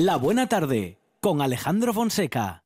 [0.00, 2.62] La Buena Tarde con Alejandro Fonseca.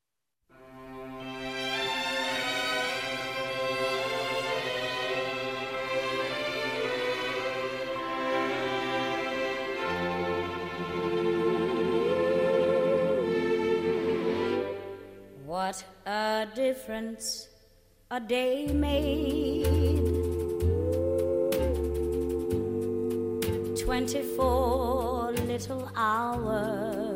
[15.47, 17.49] What a difference
[18.11, 19.65] a day made.
[23.83, 27.12] 24 little hours.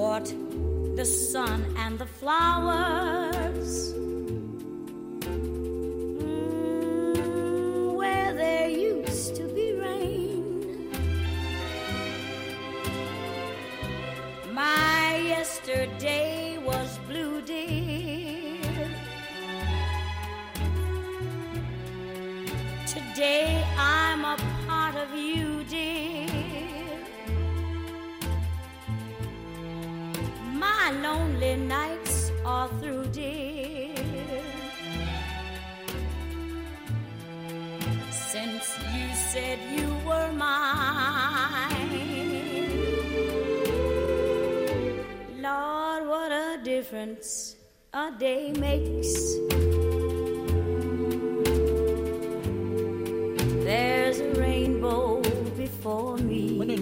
[0.00, 3.92] The sun and the flowers.
[47.00, 47.56] Difference
[47.94, 49.69] a day makes.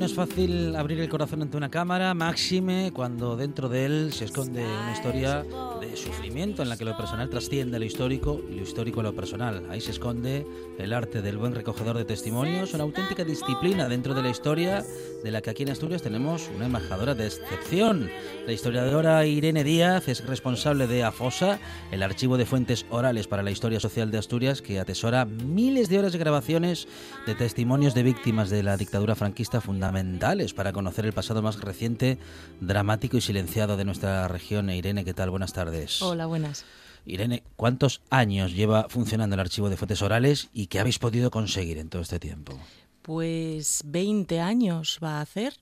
[0.09, 4.65] Es fácil abrir el corazón ante una cámara, máxime cuando dentro de él se esconde
[4.65, 5.45] una historia
[5.83, 9.67] de sufrimiento en la que lo personal trasciende lo histórico y lo histórico lo personal.
[9.69, 10.47] Ahí se esconde
[10.79, 14.83] el arte del buen recogedor de testimonios, una auténtica disciplina dentro de la historia
[15.23, 18.09] de la que aquí en Asturias tenemos una embajadora de excepción.
[18.47, 21.59] La historiadora Irene Díaz es responsable de AFOSA,
[21.93, 25.99] el archivo de fuentes orales para la historia social de Asturias, que atesora miles de
[25.99, 26.89] horas de grabaciones
[27.27, 29.61] de testimonios de víctimas de la dictadura franquista
[29.99, 32.19] fundamentales para conocer el pasado más reciente,
[32.61, 34.71] dramático y silenciado de nuestra región.
[34.71, 35.31] Irene, ¿qué tal?
[35.31, 36.01] Buenas tardes.
[36.03, 36.65] Hola, buenas.
[37.05, 41.79] Irene, ¿cuántos años lleva funcionando el archivo de fuentes orales y qué habéis podido conseguir
[41.79, 42.59] en todo este tiempo?
[43.03, 45.55] Pues 20 años va a hacer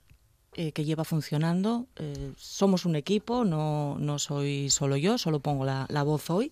[0.58, 1.86] eh, que lleva funcionando.
[1.96, 6.50] Eh, somos un equipo, no, no soy solo yo, solo pongo la, la voz hoy,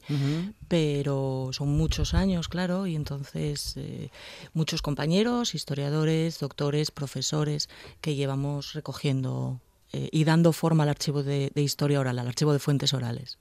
[0.69, 4.11] pero son muchos años, claro, y entonces eh,
[4.53, 7.71] muchos compañeros, historiadores, doctores, profesores
[8.03, 9.61] que llevamos recogiendo
[9.91, 13.39] y dando forma al archivo de, de historia oral, al archivo de fuentes orales.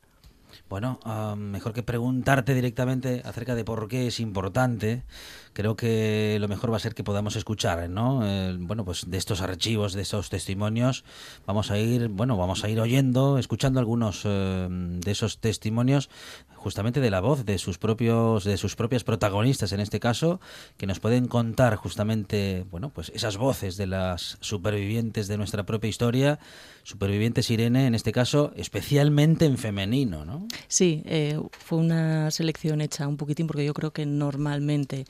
[0.70, 5.04] Bueno, ah, mejor que preguntarte directamente acerca de por qué es importante,
[5.54, 8.22] creo que lo mejor va a ser que podamos escuchar, ¿no?
[8.28, 11.04] Eh, bueno, pues de estos archivos, de estos testimonios,
[11.46, 16.10] vamos a ir, bueno, vamos a ir oyendo, escuchando algunos eh, de esos testimonios,
[16.56, 20.40] justamente de la voz de sus propios, de sus propias protagonistas, en este caso,
[20.78, 25.90] que nos pueden contar justamente, bueno, pues esas voces de las supervivientes de nuestra propia
[25.90, 26.40] historia,
[26.84, 30.48] supervivientes Irene, en este caso, especialmente en femenino, ¿no?
[30.68, 35.06] Sí, eh, fue una selección hecha un poquitín porque yo creo que normalmente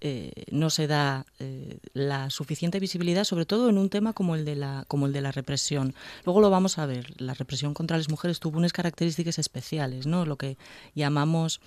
[0.00, 4.44] eh, no se da eh, la suficiente visibilidad, sobre todo en un tema como el
[4.44, 5.94] de la como el de la represión.
[6.24, 7.20] Luego lo vamos a ver.
[7.20, 10.24] La represión contra las mujeres tuvo unas características especiales, ¿no?
[10.26, 10.56] Lo que
[10.94, 11.60] llamamos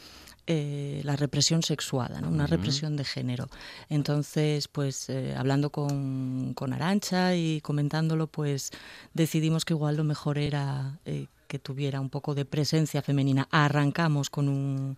[0.47, 2.27] eh, la represión sexuada, ¿no?
[2.27, 3.47] una represión de género.
[3.89, 8.71] Entonces, pues eh, hablando con, con Arancha y comentándolo, pues
[9.13, 13.47] decidimos que igual lo mejor era eh, que tuviera un poco de presencia femenina.
[13.51, 14.97] Arrancamos con un,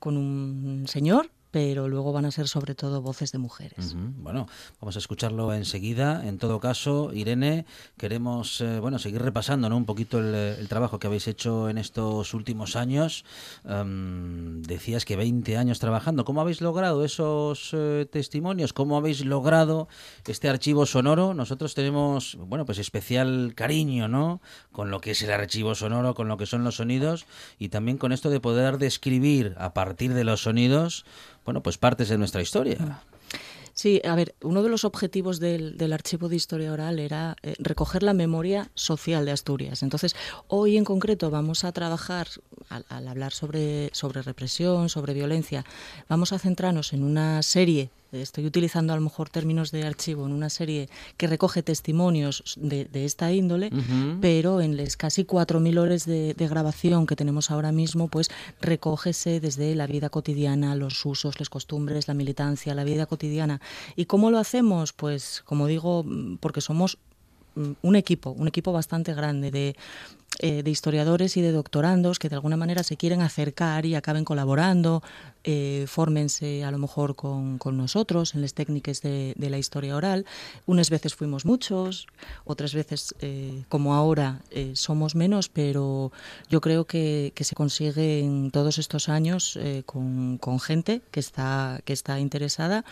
[0.00, 3.94] con un señor, pero luego van a ser sobre todo voces de mujeres.
[3.94, 4.48] Bueno,
[4.80, 6.26] vamos a escucharlo enseguida.
[6.26, 7.66] En todo caso, Irene,
[7.98, 9.76] queremos eh, bueno seguir repasando ¿no?
[9.76, 13.24] un poquito el, el trabajo que habéis hecho en estos últimos años.
[13.64, 16.24] Am, decías que 20 años trabajando.
[16.24, 18.72] ¿Cómo habéis logrado esos eh, testimonios?
[18.72, 19.88] ¿Cómo habéis logrado
[20.26, 21.34] este archivo sonoro?
[21.34, 24.40] Nosotros tenemos, bueno, pues especial cariño, ¿no?
[24.72, 27.26] Con lo que es el archivo sonoro, con lo que son los sonidos
[27.58, 31.04] y también con esto de poder describir a partir de los sonidos,
[31.44, 33.02] bueno, pues partes de nuestra historia.
[33.74, 37.54] Sí, a ver, uno de los objetivos del, del archivo de historia oral era eh,
[37.58, 39.82] recoger la memoria social de Asturias.
[39.82, 40.14] Entonces,
[40.48, 42.28] hoy en concreto vamos a trabajar,
[42.68, 45.64] al, al hablar sobre, sobre represión, sobre violencia,
[46.08, 50.32] vamos a centrarnos en una serie, estoy utilizando a lo mejor términos de archivo, en
[50.32, 53.70] una serie que recoge testimonios de, de esta índole,
[54.20, 58.30] pero en las casi 4.000 horas de, de grabación que tenemos ahora mismo, pues
[58.60, 63.60] recógese desde la vida cotidiana, los usos, las costumbres, la militancia, la vida cotidiana.
[63.96, 64.92] ¿Y cómo lo hacemos?
[64.92, 66.04] Pues, como digo,
[66.40, 66.98] porque somos
[67.54, 69.76] mm, un equipo, un equipo bastante grande de
[70.38, 74.24] eh, de historiadores y de doctorandos que de alguna manera se quieren acercar y acaben
[74.24, 75.02] colaborando,
[75.44, 79.96] eh, fórmense a lo mejor con, con nosotros en las técnicas de, de, la historia
[79.96, 80.26] oral.
[80.66, 82.06] Unas veces fuimos muchos,
[82.44, 86.12] otras veces, eh, como ahora, eh, somos menos, pero
[86.48, 91.20] yo creo que, que se consigue en todos estos años eh, con, con gente que
[91.20, 92.84] está, que está interesada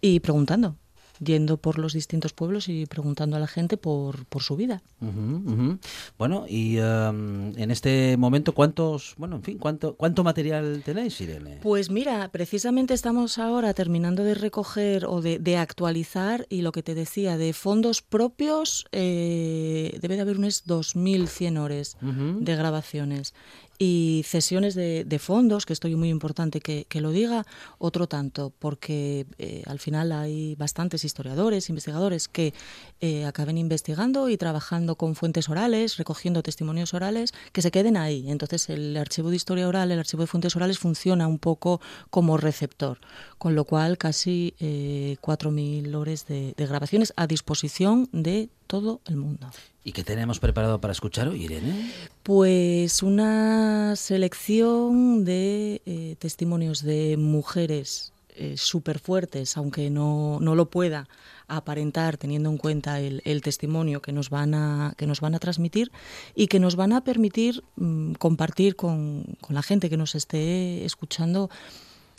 [0.00, 0.76] y preguntando
[1.20, 4.82] yendo por los distintos pueblos y preguntando a la gente por, por su vida.
[5.00, 5.78] Uh -huh, uh -huh.
[6.18, 11.58] Bueno, y um, en este momento, ¿cuántos, bueno, en fin, cuánto, cuánto material tenéis, Irene?
[11.62, 16.82] Pues mira, precisamente estamos ahora terminando de recoger o de, de actualizar y lo que
[16.82, 22.38] te decía, de fondos propios, eh, debe de haber unos 2.100 horas uh -huh.
[22.40, 23.34] de grabaciones
[23.78, 27.44] y cesiones de, de, fondos, que esto es muy importante que, lo diga,
[27.78, 32.54] otro tanto, porque eh, al final hay bastantes historiadores, investigadores que
[33.00, 38.30] eh, acaben investigando y trabajando con fuentes orales, recogiendo testimonios orales, que se queden ahí.
[38.30, 41.80] Entonces el archivo de historia oral, el archivo de fuentes orales funciona un poco
[42.10, 42.98] como receptor,
[43.38, 49.50] con lo cual casi eh, 4.000 horas de grabaciones a disposición de todo el mundo.
[49.86, 51.92] ¿Y qué tenemos preparado para escuchar hoy, Irene?
[52.24, 60.70] Pues una selección de eh, testimonios de mujeres eh, súper fuertes, aunque no, no, lo
[60.70, 61.08] pueda
[61.46, 65.92] aparentar teniendo en cuenta el, testimonio que nos, van a, que nos van a transmitir
[66.34, 70.84] y que nos van a permitir mmm, compartir con, con la gente que nos esté
[70.84, 71.48] escuchando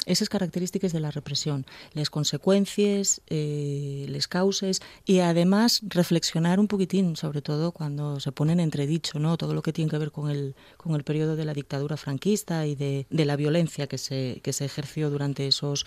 [0.08, 7.16] esas características de la represión, las consecuencias, eh, las causas y además reflexionar un poquitín,
[7.16, 9.38] sobre todo cuando se pone en entredicho ¿no?
[9.38, 12.66] todo lo que tiene que ver con el, con el periodo de la dictadura franquista
[12.66, 15.86] y de, de la violencia que se, que se ejerció durante esos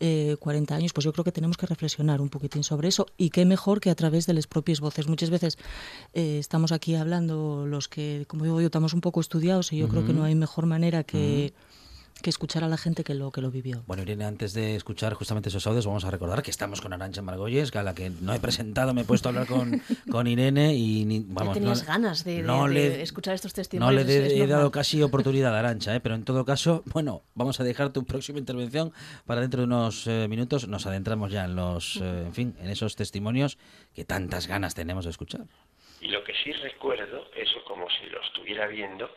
[0.00, 3.30] eh, 40 años, pues yo creo que tenemos que reflexionar un poquitín sobre eso y
[3.30, 5.08] qué mejor que a través de las propias voces.
[5.08, 5.56] Muchas veces
[6.12, 9.86] eh, estamos aquí hablando los que, como digo yo, estamos un poco estudiados y yo
[9.86, 9.90] uh -huh.
[9.90, 11.54] creo que no hay mejor manera que...
[11.56, 11.81] Uh -huh
[12.22, 13.82] que escuchar a la gente que lo que lo vivió.
[13.86, 17.20] Bueno, Irene, antes de escuchar justamente esos audios, vamos a recordar que estamos con Arancha
[17.20, 20.74] Margolles, a la que no he presentado, me he puesto a hablar con, con Irene
[20.74, 24.04] y ni, vamos, tenías no, ganas de, no de, de, escuchar estos testimonios.
[24.04, 26.00] No le he, he dado casi oportunidad a Arancha, ¿eh?
[26.00, 28.92] pero en todo caso, bueno, vamos a dejar tu próxima intervención
[29.26, 30.68] para dentro de unos eh, minutos.
[30.68, 33.58] Nos adentramos ya en los, eh, en fin, en esos testimonios
[33.94, 35.42] que tantas ganas tenemos de escuchar.
[36.00, 39.10] Y lo que sí recuerdo, eso como si lo estuviera viendo,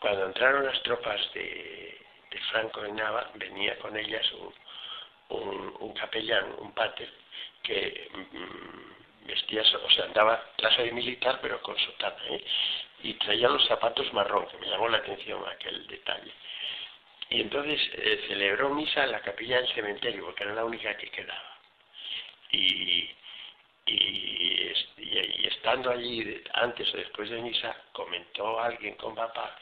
[0.00, 2.01] cuando entraron las tropas de
[2.32, 4.26] de Franco de Nava venía con ellas
[5.28, 7.08] un, un, capellán, un pater,
[7.62, 12.44] que mmm, vestía, o sea, andaba clase de militar pero con sotana, ¿eh?
[13.02, 16.32] y traía los zapatos marrón, que me llamó la atención aquel detalle.
[17.30, 21.08] Y entonces eh, celebró misa en la capilla del cementerio, porque era la única que
[21.10, 21.58] quedaba.
[22.50, 23.10] Y,
[23.86, 24.72] y
[25.46, 29.56] estando allí, antes o después de misa, comentó alguien con papá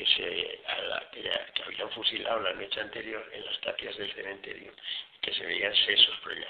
[0.00, 4.10] que se a la, que, que, habían fusilado la noche anterior en las tapias del
[4.14, 4.72] cementerio,
[5.20, 6.48] que se veían sesos por allá.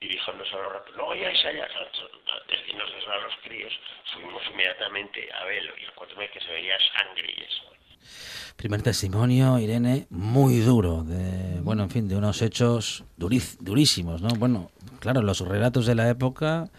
[0.00, 3.72] Y dijo no solo no vayáis allá, antes de nos a los críos,
[4.14, 8.56] fuimos inmediatamente a verlo y encontré que se veía sangre y eso.
[8.56, 14.28] Primer testimonio, Irene, muy duro, de, bueno, en fin, de unos hechos duris, durísimos, ¿no?
[14.38, 14.70] Bueno,
[15.00, 16.70] claro, los relatos de la época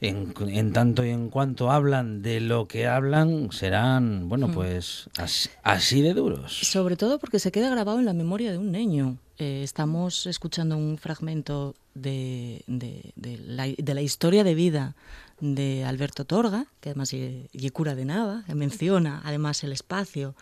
[0.00, 5.48] en, en, tanto y en cuanto hablan de lo que hablan, serán, bueno, pues así,
[5.62, 6.52] así, de duros.
[6.52, 9.18] Sobre todo porque se queda grabado en la memoria de un niño.
[9.38, 14.96] Eh, estamos escuchando un fragmento de, de, de, la, de, la, historia de vida
[15.40, 20.34] de Alberto Torga, que además y cura de Nava, que menciona además el espacio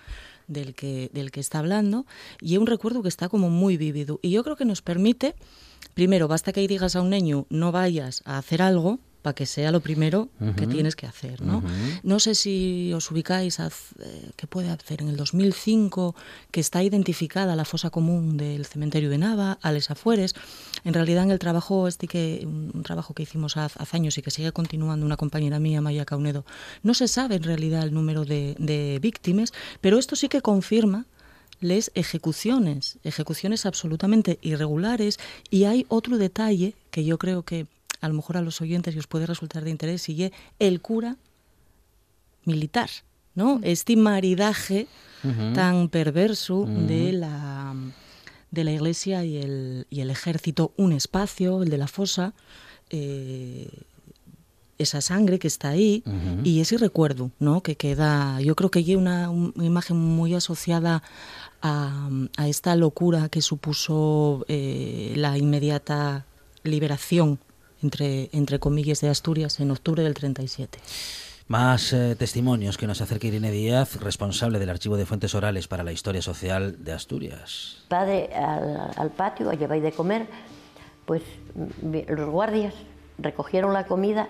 [0.48, 2.06] del que, del que está hablando,
[2.40, 4.18] y es un recuerdo que está como muy vívido.
[4.22, 5.34] Y yo creo que nos permite,
[5.94, 9.72] primero, basta que digas a un niño, no vayas a hacer algo, para que sea
[9.72, 10.54] lo primero uh -huh.
[10.54, 11.40] que tienes que hacer.
[11.42, 11.58] ¿no?
[11.58, 12.00] Uh -huh.
[12.02, 15.02] no sé si os ubicáis, a, eh, ¿qué puede hacer?
[15.02, 16.14] En el 2005,
[16.50, 20.34] que está identificada la fosa común del cementerio de Nava, a les afueres.
[20.84, 24.22] En realidad, en el trabajo, este que, un trabajo que hicimos hace, hace, años y
[24.22, 26.44] que sigue continuando una compañera mía, Maya Caunedo,
[26.82, 31.06] no se sabe en realidad el número de, de víctimas, pero esto sí que confirma
[31.60, 35.18] les ejecuciones, ejecuciones absolutamente irregulares
[35.50, 37.66] y hay otro detalle que yo creo que
[38.00, 41.16] a lo mejor a los oyentes y os puede resultar de interés, sigue el cura
[42.44, 42.90] militar,
[43.34, 43.60] ¿no?
[43.62, 44.86] Este maridaje
[45.24, 45.54] uh -huh.
[45.54, 46.86] tan perverso uh -huh.
[46.86, 47.74] de la
[48.50, 52.32] de la iglesia y el, y el ejército, un espacio, el de la fosa,
[52.88, 53.68] eh,
[54.78, 56.46] esa sangre que está ahí uh -huh.
[56.46, 57.62] y ese recuerdo, ¿no?
[57.62, 61.02] Que queda, yo creo que hay una, una imagen muy asociada
[61.60, 66.24] a, a, esta locura que supuso eh, la inmediata
[66.62, 67.38] liberación
[67.82, 70.78] entre, entre comillas, de Asturias en octubre del 37.
[71.48, 75.82] Más eh, testimonios que nos acerca Irene Díaz, responsable del Archivo de Fuentes Orales para
[75.82, 77.84] la Historia Social de Asturias.
[77.88, 80.26] Padre al, al patio a llevar de comer,
[81.06, 81.22] pues
[81.84, 82.74] los guardias
[83.16, 84.28] recogieron la comida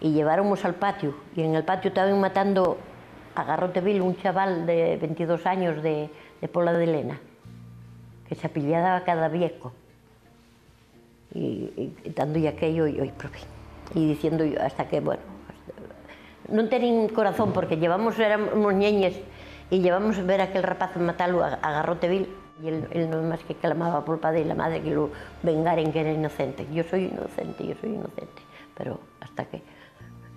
[0.00, 1.14] y lleváramos al patio.
[1.36, 2.78] Y en el patio estaban matando
[3.34, 6.10] a Garroteville un chaval de 22 años de,
[6.40, 7.20] de Pola de Elena,
[8.28, 9.72] que se apillaba cada viejo.
[11.34, 13.38] Y, y, dando y aquello, y hoy probé.
[13.94, 15.22] Y diciendo yo, hasta que, bueno,
[16.50, 19.14] non tenín corazón porque llevamos, éramos ñeñes
[19.70, 22.26] e llevamos a ver aquel rapaz matalo a, a Garroteville
[22.62, 25.14] y él, él no máis que clamaba por padre e la madre que lo
[25.46, 26.66] vengaren que era inocente.
[26.74, 28.42] Yo soy inocente, yo soy inocente.
[28.76, 29.62] Pero hasta que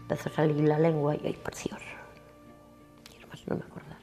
[0.06, 1.82] empezó a salir la lengua y, ay, por Dios,
[3.10, 4.00] quiero más no me acordar.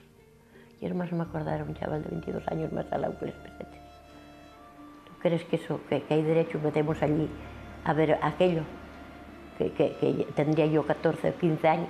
[0.78, 3.34] Quiero más no me acordar, era un chaval de 22 años más alado que les
[3.36, 3.69] pesetes.
[5.20, 7.28] ¿Tú crees que eso, que, que hay derecho metemos allí
[7.84, 8.62] a ver aquello?
[9.58, 11.88] que, que, que tendría yo 14 o 15 años.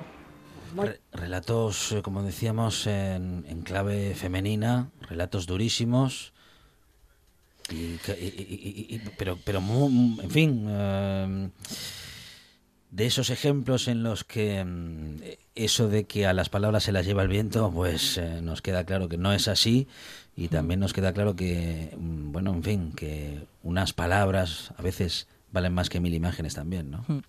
[0.75, 6.33] Re relatos, eh, como decíamos, en, en, clave femenina, relatos durísimos,
[7.71, 11.51] y, y, y, pero, pero en fin, eh,
[12.91, 14.65] de esos ejemplos en los que
[15.23, 18.63] eh, eso de que a las palabras se las lleva el viento, pues eh, nos
[18.63, 19.87] queda claro que no es así
[20.37, 25.27] y también nos queda claro que, mm, bueno, en fin, que unas palabras a veces
[25.53, 27.05] valen más que mil imágenes también, ¿no?
[27.09, 27.21] Hmm.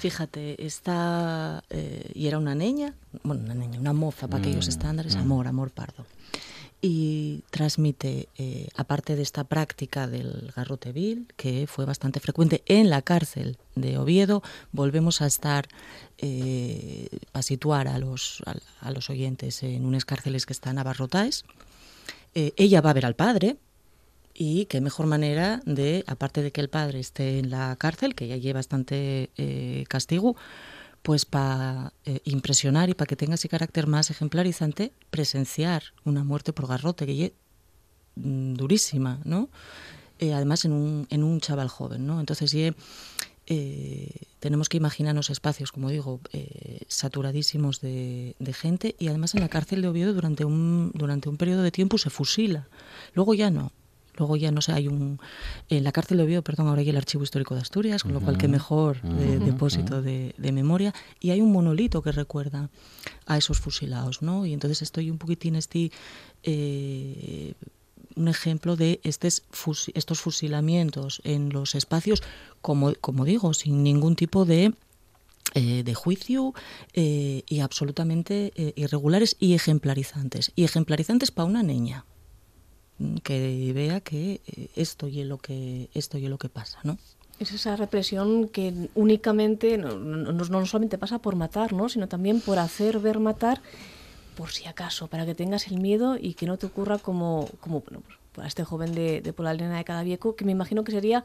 [0.00, 4.68] Fíjate, está eh, y era una niña, bueno, una niña, una moza para mm, aquellos
[4.68, 5.20] estándares, mm.
[5.20, 6.06] amor, amor pardo.
[6.82, 12.88] Y transmite, eh, aparte de esta práctica del garrote vil, que fue bastante frecuente en
[12.88, 15.68] la cárcel de Oviedo, volvemos a estar,
[16.16, 18.42] eh, a situar a los,
[18.80, 21.44] a, los oyentes en unas cárceles que están abarrotadas.
[22.34, 23.56] Eh, ella va a ver al padre,
[24.32, 28.26] y qué mejor manera de, aparte de que el padre esté en la cárcel, que
[28.26, 29.28] ya lleva bastante
[29.86, 30.34] castigo,
[31.02, 36.52] pues para eh, impresionar y para que tenga ese carácter más ejemplarizante, presenciar una muerte
[36.52, 37.32] por garrote, que es
[38.16, 39.48] mm, durísima, ¿no?
[40.18, 42.20] Eh, además en un, en un chaval joven, ¿no?
[42.20, 42.54] Entonces,
[43.46, 49.40] eh, tenemos que imaginarnos espacios, como digo, eh, saturadísimos de, de, gente y además en
[49.40, 52.68] la cárcel de Oviedo durante un, durante un periodo de tiempo se fusila.
[53.14, 53.72] Luego ya no,
[54.20, 55.18] luego ya no sé, hay un
[55.70, 58.20] en la cárcel de Oviedo, perdón, ahora hay el Archivo Histórico de Asturias, con lo
[58.20, 60.92] cual qué mejor de, depósito de, de, memoria.
[61.20, 62.68] Y hay un monolito que recuerda
[63.26, 64.44] a esos fusilados, ¿no?
[64.44, 65.90] Y entonces estoy un poquitín este
[66.42, 67.54] eh,
[68.14, 72.22] un ejemplo de estos, fus estos fusilamientos en los espacios,
[72.60, 74.74] como, como digo, sin ningún tipo de
[75.54, 76.54] eh, de juicio
[76.92, 80.52] eh, y absolutamente eh, irregulares y ejemplarizantes.
[80.54, 82.04] Y ejemplarizantes para una niña
[83.22, 86.98] que vea que eh, esto y lo que esto y lo que pasa, ¿no?
[87.38, 91.88] Es esa represión que únicamente no, no, no solamente pasa por matar, ¿no?
[91.88, 93.62] sino también por hacer ver matar
[94.36, 97.80] por si acaso, para que tengas el miedo y que no te ocurra como, como
[97.80, 101.24] bueno, pues, para este joven de, de Polalena de Cadavieco, que me imagino que sería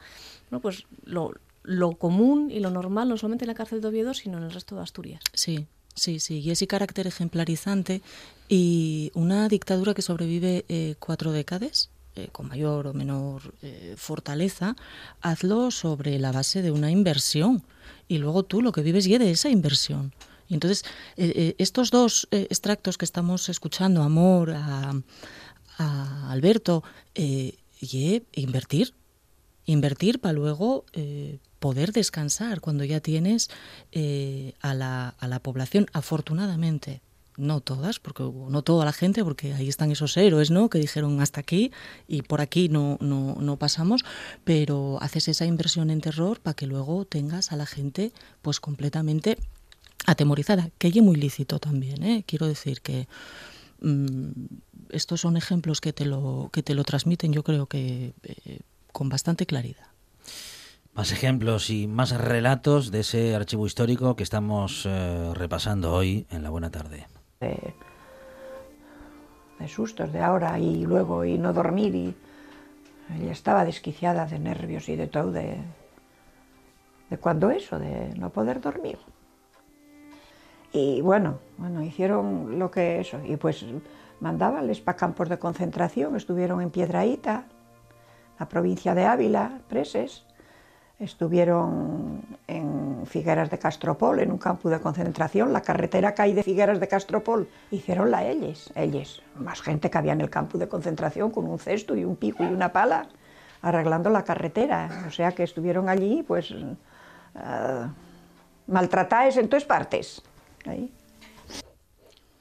[0.49, 4.13] bueno, pues lo, lo común y lo normal, no solamente en la cárcel de Oviedo,
[4.13, 5.21] sino en el resto de Asturias.
[5.33, 8.01] Sí, Sí, sí, y ese carácter ejemplarizante
[8.49, 14.77] y una dictadura que sobrevive eh, cuatro décadas, eh, con mayor o menor eh, fortaleza,
[15.19, 17.63] hazlo sobre la base de una inversión
[18.07, 20.13] y luego tú lo que vives y de esa inversión.
[20.47, 20.85] Y entonces,
[21.17, 24.93] eh, estos dos extractos que estamos escuchando, Amor, a,
[25.77, 26.83] a Alberto,
[27.15, 28.93] y invertir,
[29.65, 30.85] invertir para luego
[31.65, 33.49] poder descansar cuando ya tienes
[33.91, 37.01] eh, a, la, a la población, afortunadamente,
[37.37, 40.69] no todas, porque no toda la gente, porque ahí están esos héroes, ¿no?
[40.69, 41.71] Que dijeron hasta aquí
[42.07, 44.05] y por aquí no, no, no pasamos,
[44.43, 48.11] pero haces esa inversión en terror para que luego tengas a la gente
[48.43, 49.37] pues completamente
[50.05, 52.23] atemorizada, que es muy lícito también, ¿eh?
[52.27, 53.07] Quiero decir que
[53.81, 54.29] mmm,
[54.89, 58.59] estos son ejemplos que te lo, que te lo transmiten, yo creo que eh,
[58.95, 59.87] con bastante claridad.
[60.93, 66.43] Más ejemplos y más relatos de ese archivo histórico que estamos eh, repasando hoy en
[66.43, 67.05] la Buena Tarde.
[67.41, 67.73] De,
[69.59, 72.15] de, sustos de ahora y luego y no dormir y
[73.19, 75.57] ella estaba desquiciada de nervios y de todo, de,
[77.09, 78.97] de cuando eso, de no poder dormir.
[80.71, 83.65] Y bueno, bueno, hicieron lo que eso, y pues
[84.21, 87.47] mandabanles para campos de concentración, estuvieron en Piedraíta,
[88.39, 90.23] la provincia de Ávila, preses,
[90.99, 96.79] estuvieron en Figueras de Castropol, en un campo de concentración, la carretera cae de Figueras
[96.79, 101.31] de Castropol, hicieron la ellos, ellos, más gente que había en el campo de concentración
[101.31, 103.07] con un cesto y un pico y una pala,
[103.61, 107.87] arreglando la carretera, o sea que estuvieron allí, pues uh,
[108.67, 110.21] maltratadas en todas partes.
[110.65, 110.91] Ahí.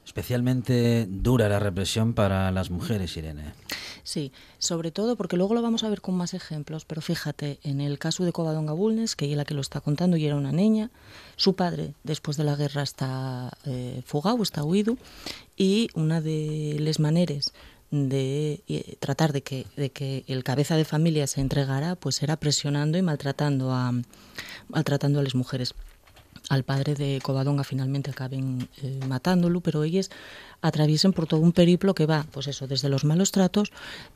[0.05, 3.53] Especialmente dura la represión para las mujeres, Irene.
[4.05, 7.81] Sí, sobre todo porque luego lo vamos a ver con más ejemplos, pero fíjate, en
[7.81, 10.51] el caso de Covadonga Bulnes, que ella la que lo está contando y era una
[10.51, 10.91] niña,
[11.37, 14.95] su padre después de la guerra está eh, fugado, está huido,
[15.57, 17.51] y una de las maneras
[17.89, 22.35] de eh, tratar de que, de que el cabeza de familia se entregara, pues era
[22.35, 23.91] presionando y maltratando a,
[24.69, 25.73] maltratando a las mujeres.
[26.49, 30.09] Al padre de Covadonga finalmente acaben eh, matándolo, pero ellas
[30.61, 33.71] atraviesen por todo un periplo que va, pues eso, desde los malos tratos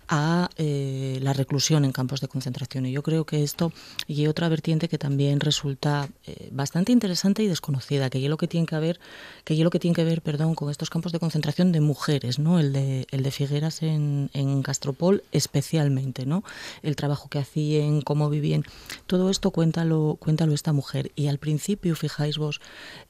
[0.08, 2.86] a eh, la reclusión en campos de concentración.
[2.86, 3.72] Y yo creo que esto
[4.08, 8.48] y otra vertiente que también resulta eh, bastante interesante y desconocida, que es lo que
[8.48, 9.00] tiene que ver,
[9.44, 12.60] que lo que tiene que ver, perdón, con estos campos de concentración de mujeres, ¿no?
[12.60, 16.44] El de el de Figueras en, en Castropol especialmente, ¿no?
[16.82, 18.64] El trabajo que hacían, cómo vivían,
[19.06, 21.12] todo esto cuéntalo, cuéntalo esta mujer.
[21.16, 22.60] Y al principio, fijáis vos,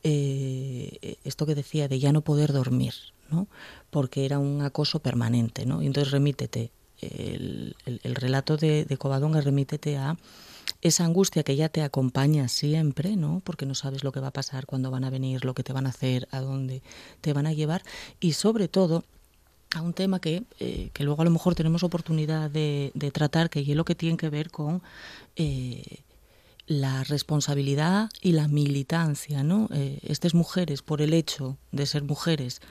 [0.03, 2.93] eh, esto que decía de ya no poder dormir,
[3.31, 3.47] ¿no?
[3.89, 5.65] porque era un acoso permanente.
[5.65, 5.81] ¿no?
[5.81, 10.15] Y entonces remítete, el, el, el relato de, de Covadonga remítete a
[10.81, 13.41] esa angustia que ya te acompaña siempre, ¿no?
[13.43, 15.73] Porque no sabes lo que va a pasar, cuándo van a venir, lo que te
[15.73, 16.83] van a hacer, a dónde
[17.21, 17.81] te van a llevar
[18.19, 19.03] y sobre todo
[19.75, 23.49] a un tema que, eh, que luego a lo mejor tenemos oportunidad de, de tratar,
[23.49, 24.81] que es lo que tiene que ver con
[25.35, 26.01] eh,
[26.69, 29.67] la responsabilidad y la militancia, ¿no?
[29.73, 32.61] Eh, estas mujeres, por el hecho de ser mujeres,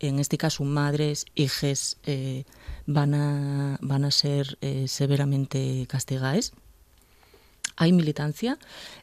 [0.00, 2.44] en este caso madres, hijas, eh,
[2.86, 6.52] van, a, van a ser eh, severamente castigadas.
[7.76, 8.58] Hay militancia.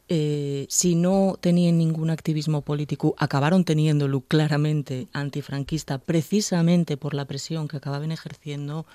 [0.08, 7.68] Eh, si no tenían ningún activismo político, acabaron teniéndolo claramente antifranquista, precisamente por la presión
[7.68, 8.86] que acababan ejerciendo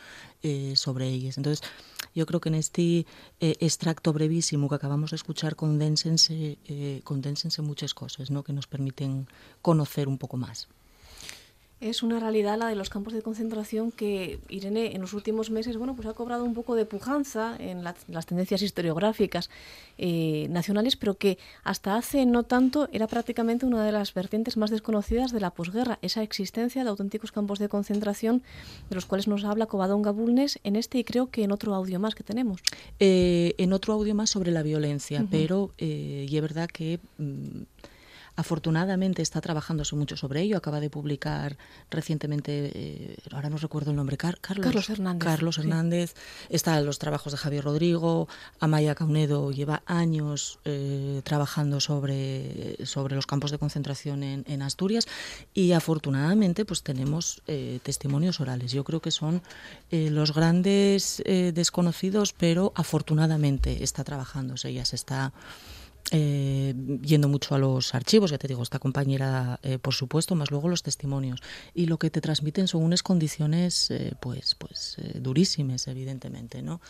[0.76, 1.36] sobre ellas.
[1.38, 1.68] Entonces,
[2.16, 3.06] yo creo que en este
[3.40, 8.44] eh, extracto brevísimo que acabamos de escuchar condénsense, eh, condénsense muchas cosas ¿no?
[8.44, 9.28] que nos permiten
[9.62, 10.68] conocer un poco más.
[11.80, 15.78] Es una realidad la de los campos de concentración que Irene en los últimos meses
[15.78, 19.52] bueno, pues ha cobrado un poco de pujanza en la, las tendencias historiográficas
[20.00, 24.72] eh, nacionales, pero que hasta hace no tanto era prácticamente una de las vertientes más
[24.72, 28.42] desconocidas de la posguerra, esa existencia de auténticos campos de concentración
[28.90, 32.00] de los cuales nos habla Covadonga Bulnes en este y creo que en otro audio
[32.00, 32.60] más que tenemos.
[33.00, 35.30] Eh, en otro audio más sobre la violencia, uh -huh.
[35.30, 37.00] pero eh, y es verdad que...
[37.20, 37.62] Mm,
[38.38, 40.58] Afortunadamente está trabajándose mucho sobre ello.
[40.58, 41.58] Acaba de publicar
[41.90, 45.24] recientemente, eh, ahora no recuerdo el nombre, Car Carlos, Carlos Hernández.
[45.28, 46.14] Carlos Hernández.
[46.14, 46.48] Sí.
[46.52, 48.28] Están los trabajos de Javier Rodrigo.
[48.60, 55.08] Amaya Caunedo lleva años eh, trabajando sobre, sobre los campos de concentración en, en Asturias
[55.56, 58.72] y afortunadamente pues tenemos eh, testimonios orales.
[58.72, 59.42] Yo creo que son
[59.90, 65.34] los grandes desconocidos, pero afortunadamente está trabajándose, ya se está
[66.12, 70.52] eh, yendo mucho a los archivos, ya te digo, esta compañera, eh, por supuesto, más
[70.52, 71.42] luego los testimonios.
[71.74, 76.82] Y lo que te transmiten son unas condiciones, eh, pues, pues eh, durísimas, evidentemente, ¿no?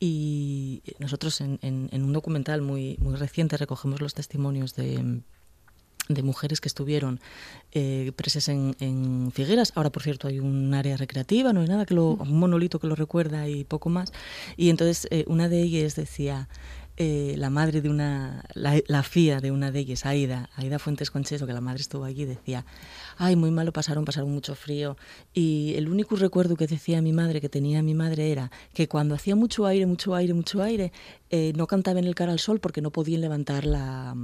[0.00, 5.22] Y nosotros en, en, en, un documental muy, muy reciente recogemos los testimonios de
[6.08, 7.20] de mujeres que estuvieron
[7.72, 9.72] eh, presas en, en, Figueras.
[9.76, 12.86] Ahora, por cierto, hay un área recreativa, no hay nada que lo, un monolito que
[12.86, 14.12] lo recuerda y poco más.
[14.56, 16.48] Y entonces eh, una de ellas decía,
[16.96, 21.10] eh, la madre de una, la, la, fía de una de ellas, Aida, Aida Fuentes
[21.10, 22.66] Concheso, que la madre estuvo allí, decía,
[23.16, 24.96] ay, muy malo pasaron, pasaron mucho frío.
[25.32, 29.14] Y el único recuerdo que decía mi madre, que tenía mi madre, era que cuando
[29.14, 30.92] hacía mucho aire, mucho aire, mucho aire,
[31.30, 34.14] eh, no cantaba en el cara al sol porque no podían levantar la...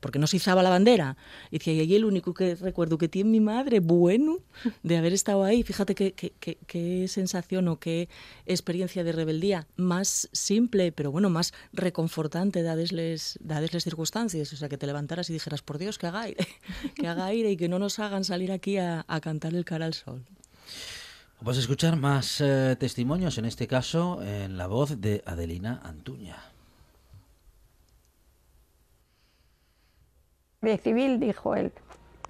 [0.00, 1.16] Porque no se izaba la bandera.
[1.50, 4.38] Y decía, y ahí el único que recuerdo que tiene mi madre, bueno,
[4.82, 5.62] de haber estado ahí.
[5.62, 8.08] Fíjate qué, qué, qué, sensación o qué
[8.46, 14.52] experiencia de rebeldía más simple, pero bueno, más reconfortante, dades les, dades les circunstancias.
[14.52, 16.46] O sea, que te levantaras y dijeras, por Dios, que haga aire,
[16.94, 19.86] que haga aire y que no nos hagan salir aquí a, a cantar el cara
[19.86, 20.24] al sol.
[21.40, 26.49] Vamos a escuchar más eh, testimonios, en este caso en la voz de Adelina Antuña.
[30.78, 31.72] Civil dijo él,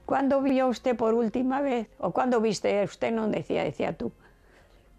[0.07, 1.89] ¿cuándo vio usted por última vez?
[1.99, 2.85] ¿O cuándo viste?
[2.85, 4.13] Usted no decía, decía tú.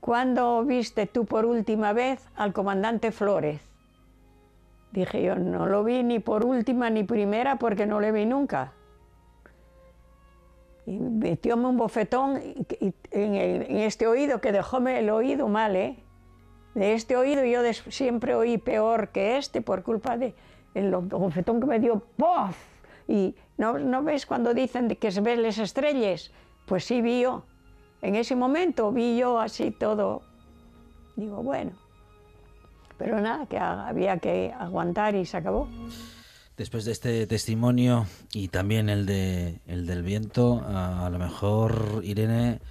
[0.01, 3.61] ¿Cuándo viste tú por última vez al comandante Flores?
[4.91, 8.73] Dije yo, no lo vi ni por última ni primera porque no le vi nunca.
[10.85, 12.41] Y metióme un bofetón
[13.11, 16.03] en este oído que dejóme el oído mal, ¿eh?
[16.73, 20.33] De este oído yo siempre oí peor que este por culpa de
[20.73, 22.70] el bofetón que me dio ¡pof!
[23.11, 26.31] Y ¿no, ¿no ves cuando dicen que se ven las estrellas?
[26.65, 27.43] Pues sí vi yo.
[28.01, 30.21] En ese momento vi yo así todo.
[31.17, 31.71] Digo, bueno.
[32.97, 35.67] Pero nada, que había que aguantar y se acabó.
[36.55, 42.01] Después de este testimonio y también el de el del viento, a, a lo mejor
[42.03, 42.61] Irene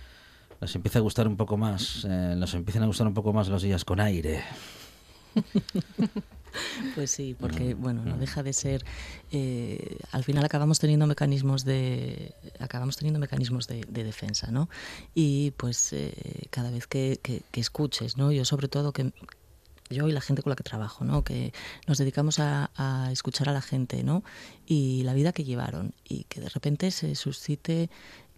[0.59, 3.48] nos empieza a gustar un poco más, eh, nos empiezan a gustar un poco más
[3.48, 4.42] los días con aire.
[6.94, 8.84] Pues sí, porque bueno, no deja de ser.
[9.30, 14.68] eh, al final acabamos teniendo mecanismos de acabamos teniendo mecanismos de, de defensa, ¿no?
[15.14, 18.32] Y pues eh, cada vez que, que- que escuches, ¿no?
[18.32, 19.12] Yo sobre todo que
[19.92, 21.24] yo y la gente con la que trabajo, ¿no?
[21.24, 21.52] Que
[21.88, 24.22] nos dedicamos a, a escuchar a la gente, ¿no?
[24.64, 27.90] Y la vida que llevaron y que de repente se suscite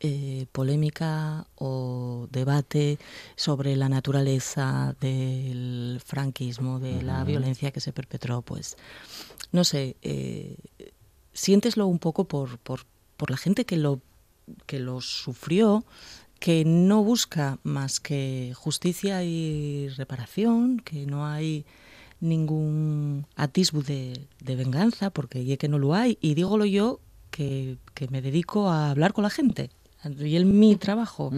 [0.04, 2.98] eh, polémica o debate
[3.36, 8.76] sobre la naturaleza del franquismo, de la violencia que se perpetró, pues
[9.52, 10.56] no sé, eh,
[11.32, 12.80] siénteslo un poco por, por,
[13.16, 14.00] por la gente que lo,
[14.66, 15.84] que lo sufrió,
[16.40, 21.64] que no busca más que justicia y reparación, que no hay
[22.18, 26.98] ningún atisbo de, de venganza, porque ya que no lo hay, y dígolo yo
[27.30, 29.70] que, que me dedico a hablar con la gente,
[30.04, 31.30] y es mi trabajo.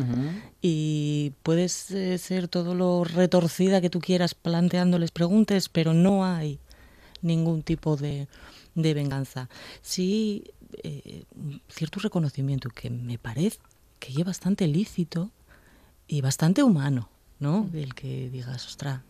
[0.62, 6.59] Y puedes eh, ser todo lo retorcida que tú quieras planteándoles preguntas, pero no hay
[7.22, 8.29] ningún tipo de,
[8.74, 9.48] de venganza.
[9.83, 10.44] Sí,
[10.83, 11.24] eh,
[11.68, 13.59] cierto reconocimiento que me parece
[13.98, 15.31] que es bastante lícito
[16.07, 17.70] y bastante humano, ¿no?
[17.72, 19.00] El que digas, ostras,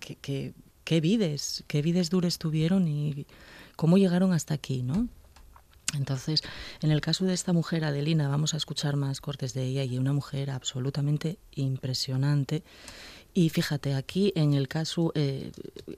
[0.00, 3.26] qué, qué, qué vides, qué vides dures tuvieron y
[3.76, 5.08] cómo llegaron hasta aquí, ¿no?
[5.96, 6.42] Entonces,
[6.82, 9.96] en el caso de esta mujer, Adelina, vamos a escuchar más cortes de ella y
[9.98, 12.62] una mujer absolutamente impresionante.
[13.34, 15.50] Y fíjate, aquí en el caso, eh,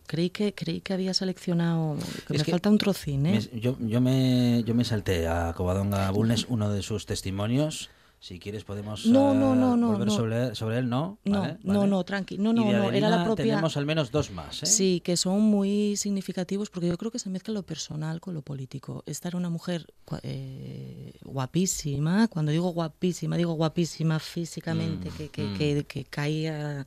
[0.07, 3.49] creí que creí que había seleccionado, que Es me que falta un trocín, ¿eh?
[3.53, 7.89] Me- yo, yo, me, yo me salté a Covadonga Bulnes uno de sus testimonios.
[8.23, 10.13] Si quieres podemos No, eh, no, no, no, volver no.
[10.15, 11.19] Sobre, sobre él, ¿no?
[11.25, 12.37] No, Vale, no, no, tranqui.
[12.37, 14.67] No, Y no, de no, era la propia- Tenemos al menos dos más, ¿eh?
[14.67, 18.43] Sí, que son muy significativos porque yo creo que se mezcla lo personal con lo
[18.43, 19.03] político.
[19.07, 19.87] Esta era una mujer
[20.23, 25.55] eh, guapísima, cuando digo guapísima, digo guapísima físicamente, Mm, que, que, mm.
[25.57, 26.87] que- que caía...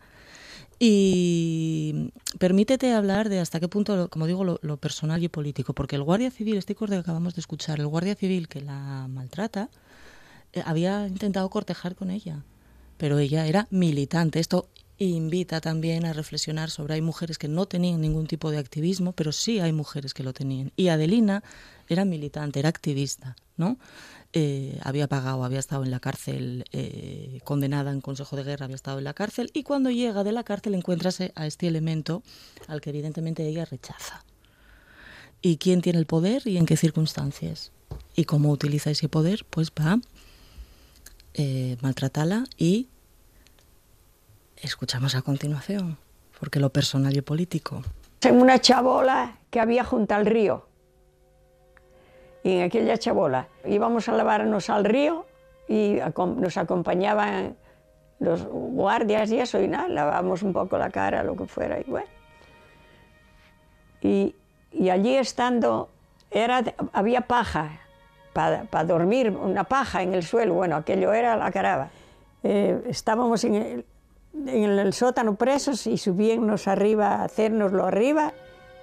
[0.80, 5.96] Y permítete hablar de hasta qué punto, como digo, lo, lo personal y político, porque
[5.96, 9.70] el guardia civil, este corte que acabamos de escuchar, el guardia civil que la maltrata,
[10.66, 12.44] había intentado cortejar con ella,
[12.98, 14.40] pero ella era militante.
[14.40, 19.14] Esto invita también a reflexionar sobre hay mujeres que no tenían ningún tipo de activismo,
[19.14, 20.72] pero sí hay mujeres que lo tenían.
[20.76, 21.44] Y Adelina
[21.90, 23.78] era militante, era activista, ¿no?
[24.36, 28.76] Eh, había pagado, había estado en la cárcel, eh, condenada en Consejo de Guerra, había
[28.76, 32.24] estado en la cárcel, y cuando llega de la cárcel encuéntrase a este elemento
[32.68, 34.24] al que evidentemente ella rechaza.
[35.42, 37.72] ¿Y quién tiene el poder y en qué circunstancias?
[38.16, 39.46] ¿Y cómo utiliza ese poder?
[39.50, 40.00] Pues va
[41.34, 42.90] eh, maltratarla y
[44.58, 45.98] escuchamos a continuación,
[46.40, 47.82] porque lo personal y político.
[48.22, 50.68] En una chabola que había junto al río.
[52.44, 55.26] Y en aquella chabola íbamos a lavarnos al río
[55.68, 57.56] y nos acompañaban
[58.20, 61.84] los guardias y eso, y nada, lavábamos un poco la cara, lo que fuera, y
[61.84, 62.08] bueno.
[64.02, 64.36] Y,
[64.72, 65.90] y allí estando,
[66.32, 67.83] era, había paja
[68.34, 71.90] para dormir, una paja en el suelo, bueno, aquello era la caraba.
[72.44, 73.86] Eh, estábamos en el,
[74.48, 78.34] en el sótano presos y subíamos arriba a hacernoslo arriba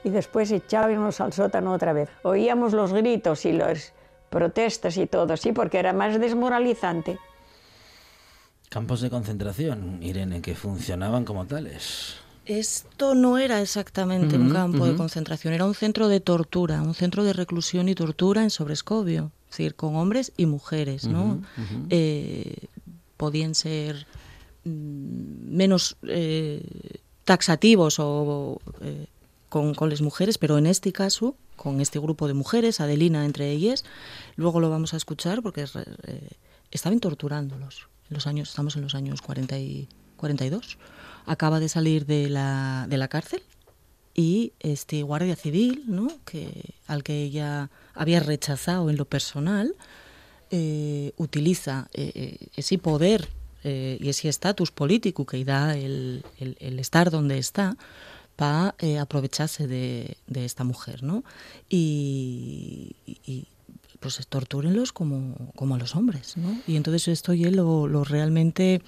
[0.05, 2.09] y después echábamos al sótano otra vez.
[2.23, 3.93] Oíamos los gritos y las
[4.31, 7.19] protestas y todo, sí, porque era más desmoralizante.
[8.69, 12.15] Campos de concentración, Irene, que funcionaban como tales.
[12.47, 17.23] Esto no era exactamente un campo de concentración, era un centro de tortura, un centro
[17.23, 21.43] de reclusión y tortura en Sobrescobio, es decir, con hombres y mujeres, ¿no?
[21.91, 22.67] Eh,
[23.17, 24.07] podían ser
[24.65, 26.63] mm, menos eh,
[27.25, 29.07] taxativos o eh,
[29.49, 33.51] con, con las mujeres, pero en este caso, con este grupo de mujeres, Adelina entre
[33.51, 33.85] ellas,
[34.37, 36.29] luego lo vamos a escuchar porque eh,
[36.71, 37.89] estaban torturándolos.
[38.09, 40.79] En los años, estamos en los años 40 y 42.
[41.27, 43.43] Acaba de salir de la, de la cárcel
[44.15, 46.09] y este guardia civil, ¿no?
[46.25, 49.75] que, al que ella había rechazado en lo personal,
[50.51, 53.29] eh, utiliza eh, eh, ese poder
[53.63, 57.77] eh, y ese estatus político que da el, el- el estar donde está
[58.37, 61.23] para aprovecharse de, de esta mujer, ¿no?
[61.69, 63.47] Y, y- y,
[64.01, 66.59] pues tortúrenlos como, como a los hombres, ¿no?
[66.67, 68.81] Y entonces esto es lo, lo realmente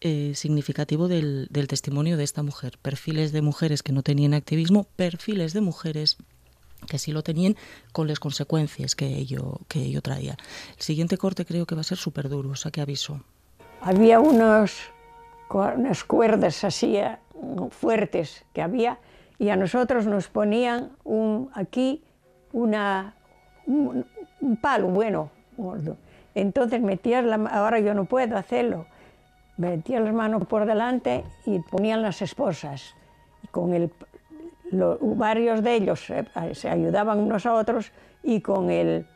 [0.00, 2.78] eh, significativo del, testimonio de esta mujer.
[2.80, 6.16] Perfiles de mujeres que no tenían activismo, perfiles de mujeres
[6.88, 7.56] que sí lo tenían
[7.92, 10.36] con las consecuencias que ello, que ello traía.
[10.76, 13.20] El siguiente corte creo que va a ser súper duro, o sea que aviso.
[13.80, 14.78] Había unos,
[15.50, 17.16] unas cuerdas así eh,
[17.70, 18.98] fuertes que había
[19.38, 20.90] y a nosotros nos ponían
[21.54, 22.02] aquí
[22.52, 22.72] un,
[24.60, 25.96] palo bueno, gordo.
[26.34, 28.86] Entonces metías la, ahora yo no puedo hacerlo,
[29.58, 32.94] metías las manos por delante y ponían las esposas.
[33.42, 33.92] Y con el,
[35.00, 37.92] varios de ellos eh, se ayudaban unos a otros
[38.22, 39.06] y con el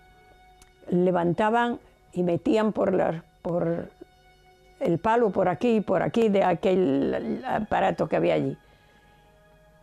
[0.91, 1.79] levantaban
[2.13, 3.89] y metían por, las, por
[4.81, 8.59] el palo por aquí y por aquí de aquel aparato que había allí.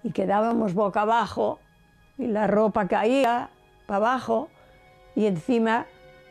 [0.04, 1.60] Y quedábamos boca abajo
[2.18, 3.50] y la ropa caía
[3.88, 4.50] para abajo
[5.16, 5.86] y encima,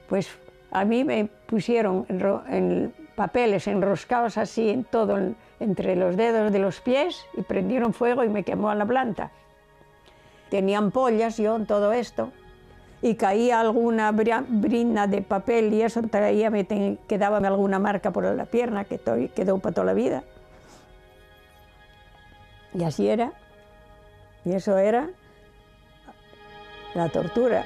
[0.08, 0.28] pues
[0.70, 6.52] a mí me pusieron enro- en papeles enroscados así en todo, en- entre los dedos
[6.52, 9.32] de los pies y prendieron fuego y me quemó la planta.
[10.50, 12.30] Tenía ampollas yo en todo esto
[13.02, 18.22] y caía alguna brinda de papel y eso traía, me ten- quedaba alguna marca por
[18.24, 20.22] la pierna que to- quedó para toda la vida.
[22.72, 23.32] Y así era.
[24.44, 25.08] Y eso era
[26.94, 27.64] la tortura.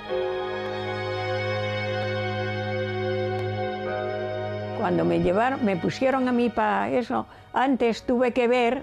[4.82, 8.82] Cuando me llevaron, me pusieron a mí para eso, antes tuve que ver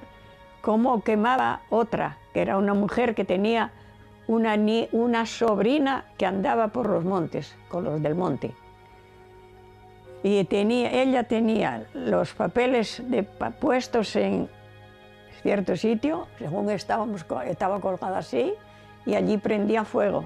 [0.61, 3.73] cómo quemaba otra, que era una mujer que tenía
[4.25, 4.55] una,
[4.93, 8.55] una sobrina que andaba por los montes, con los del monte.
[10.23, 14.47] Y tenía, ella tenía los papeles de, puestos en
[15.41, 18.53] cierto sitio, según estábamos, estaba colgada así,
[19.05, 20.23] y allí prendía fuego.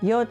[0.00, 0.24] Yo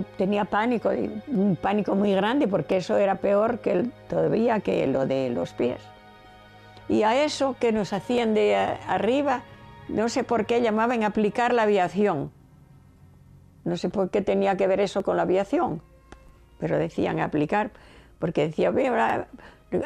[0.00, 0.90] tenía pánico,
[1.28, 5.80] un pánico muy grande, porque eso era peor que todavía que lo de los pies.
[6.88, 9.42] Y a eso que nos hacían de eh, arriba,
[9.88, 12.30] no sé por qué llamaban aplicar la aviación.
[13.64, 15.82] No sé por qué tenía que ver eso con la aviación,
[16.58, 17.70] pero decían aplicar,
[18.18, 19.28] porque decía, "Ve, ahora,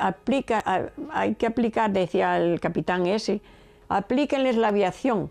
[0.00, 3.40] aplica, hay que aplicar, decía el capitán ese,
[3.88, 5.30] aplíquenles la aviación.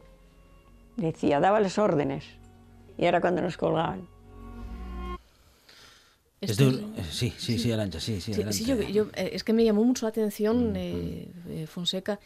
[0.96, 2.26] Decía, daba las órdenes.
[2.98, 4.08] Y era cuando nos colgaban.
[6.52, 8.58] Es de un- eh, sí, sí, sí, Arancha, sí, sí, Sí, adelante.
[8.58, 12.20] sí, yo, yo, eh, es que me llamó mucho la atención, eh, eh, Fonseca,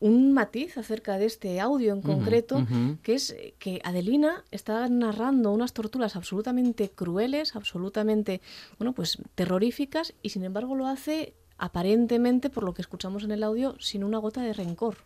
[0.00, 2.66] un matiz acerca de este audio en concreto,
[3.02, 8.40] que es que Adelina está narrando unas torturas absolutamente crueles, absolutamente,
[8.78, 13.44] bueno, pues terroríficas, y sin embargo lo hace aparentemente, por lo que escuchamos en el
[13.44, 14.96] audio, sin una gota de rencor.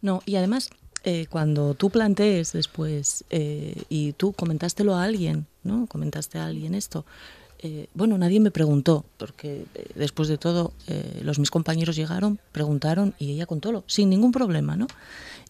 [0.00, 0.70] No, y además,
[1.06, 5.86] eh, cuando tú plantees después eh, y tú comentástelo a alguien, ¿no?
[5.86, 7.06] Comentaste a alguien esto.
[7.60, 9.64] eh, bueno, nadie me preguntó, porque
[9.94, 10.72] después de todo,
[11.22, 14.86] los mis compañeros llegaron, preguntaron y ella contólo, sin ningún problema, ¿no?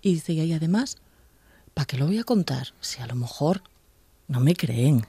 [0.03, 0.99] Y dice, y además,
[1.75, 2.69] ¿para qué lo voy a contar?
[2.81, 3.62] Si a lo mejor
[4.29, 5.05] no me creen.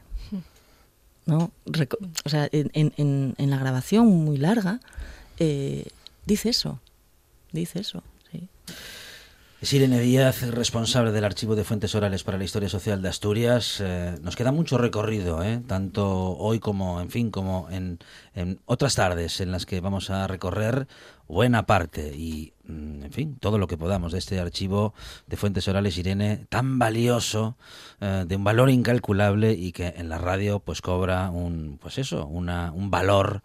[1.27, 1.51] ¿no?
[2.25, 4.79] O sea, en, en- en- la grabación muy larga,
[6.25, 6.79] dice eso,
[7.51, 8.47] dice eso, sí.
[9.59, 13.81] Es Irene Díaz, responsable del Archivo de Fuentes Orales para la Historia Social de Asturias.
[13.83, 15.63] Eh, nos queda mucho recorrido, ¿eh?
[15.65, 17.97] tanto hoy como, en fin, como en,
[18.35, 20.87] en otras tardes en las que vamos a recorrer
[21.27, 24.93] buena parte y, mm, en fin, todo lo que podamos de este archivo
[25.25, 27.57] de Fuentes Orales, Irene, tan valioso,
[27.99, 32.27] eh, de un valor incalculable y que en la radio pues cobra un, pues eso,
[32.27, 33.41] una, un valor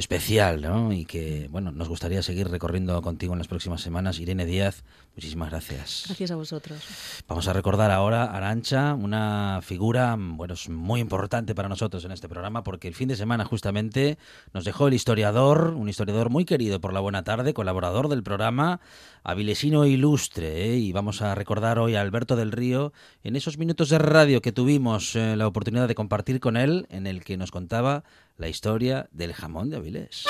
[0.00, 0.92] especial, ¿no?
[0.92, 4.18] Y que, bueno, nos gustaría seguir recorriendo contigo en las próximas semanas.
[4.18, 4.82] Irene Díaz,
[5.14, 6.04] muchísimas gracias.
[6.06, 6.80] Gracias a vosotros.
[7.28, 12.12] Vamos a recordar ahora a Arancha, una figura, bueno, es muy importante para nosotros en
[12.12, 14.18] este programa porque el fin de semana justamente
[14.52, 18.80] nos dejó el historiador, un historiador muy querido por la buena tarde, colaborador del programa,
[19.22, 20.76] avilesino ilustre, ¿eh?
[20.78, 24.52] y vamos a recordar hoy a Alberto del Río en esos minutos de radio que
[24.52, 28.02] tuvimos eh, la oportunidad de compartir con él, en el que nos contaba
[28.40, 30.24] la historia del jamón de Avilés.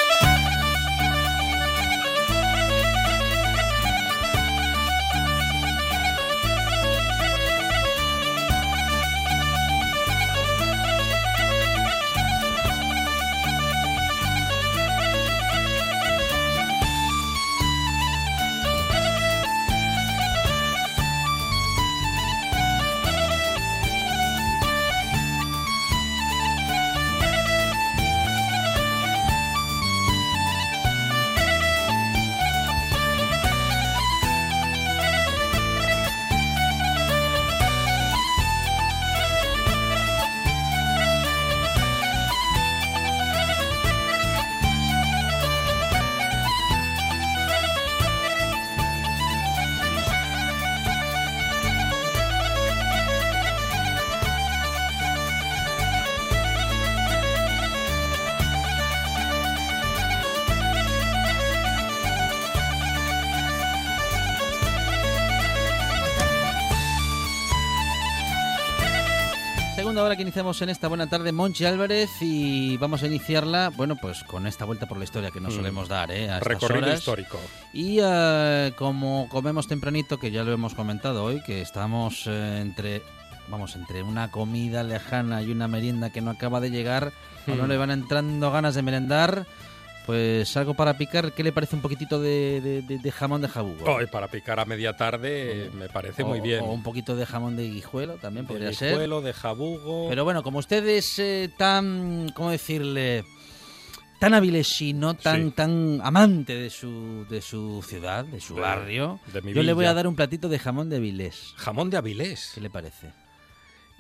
[70.11, 74.25] Hora que iniciamos en esta buena tarde, Monchi Álvarez, y vamos a iniciarla, bueno, pues
[74.25, 75.57] con esta vuelta por la historia que nos Mm.
[75.57, 76.29] solemos dar, ¿eh?
[76.29, 76.99] A Recorrido horas.
[76.99, 77.39] histórico.
[77.73, 83.03] Y eh, como comemos tempranito, que ya lo hemos comentado hoy, que estamos eh, entre,
[83.49, 87.13] vamos, entre una comida lejana y una merienda que no acaba de llegar,
[87.47, 89.47] o no le van entrando ganas de merendar,
[90.07, 93.49] pues algo para picar, ¿qué le parece un poquito de, de- de- de jamón de
[93.49, 93.85] jabugo?
[94.11, 96.61] Para picar a media tarde me parece muy O- bien.
[96.65, 98.91] O un poquito de jamón de guijuelo también podría de ser.
[98.91, 100.09] guijuelo, de jabugo.
[100.09, 103.25] Pero bueno, como usted es eh, tan, ¿cómo decirle?
[104.19, 105.51] Tan avilesino, tan, Sí.
[105.53, 109.19] tan amante de su, de su ciudad, de su barrio,
[109.55, 111.55] yo le voy a dar un platito de jamón de Avilés.
[111.57, 112.51] Jamón de Avilés.
[112.55, 113.13] ¿Qué le parece?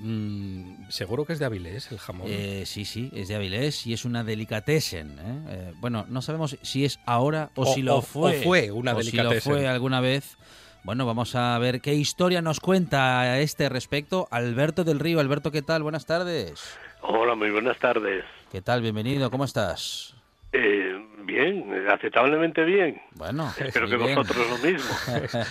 [0.02, 2.26] Mm, Seguro que es de Avilés el jamón.
[2.30, 5.18] Eh, sí, sí, es de Avilés y es una delicatessen.
[5.18, 5.44] ¿eh?
[5.48, 8.38] Eh, bueno, no sabemos si es ahora o, O- si lo o- fue.
[8.38, 10.36] o fue una o si lo fue alguna vez.
[10.82, 15.20] Bueno, vamos a ver qué historia nos cuenta a este respecto Alberto del Río.
[15.20, 15.82] Alberto, ¿qué tal?
[15.82, 16.58] Buenas tardes.
[17.02, 18.24] Hola, muy buenas tardes.
[18.50, 18.80] ¿Qué tal?
[18.80, 20.14] Bienvenido, ¿cómo estás?
[20.52, 20.92] Eh,
[21.24, 23.00] bien, aceptablemente bien.
[23.14, 24.16] Bueno, Espero que bien.
[24.16, 24.90] vosotros lo mismo.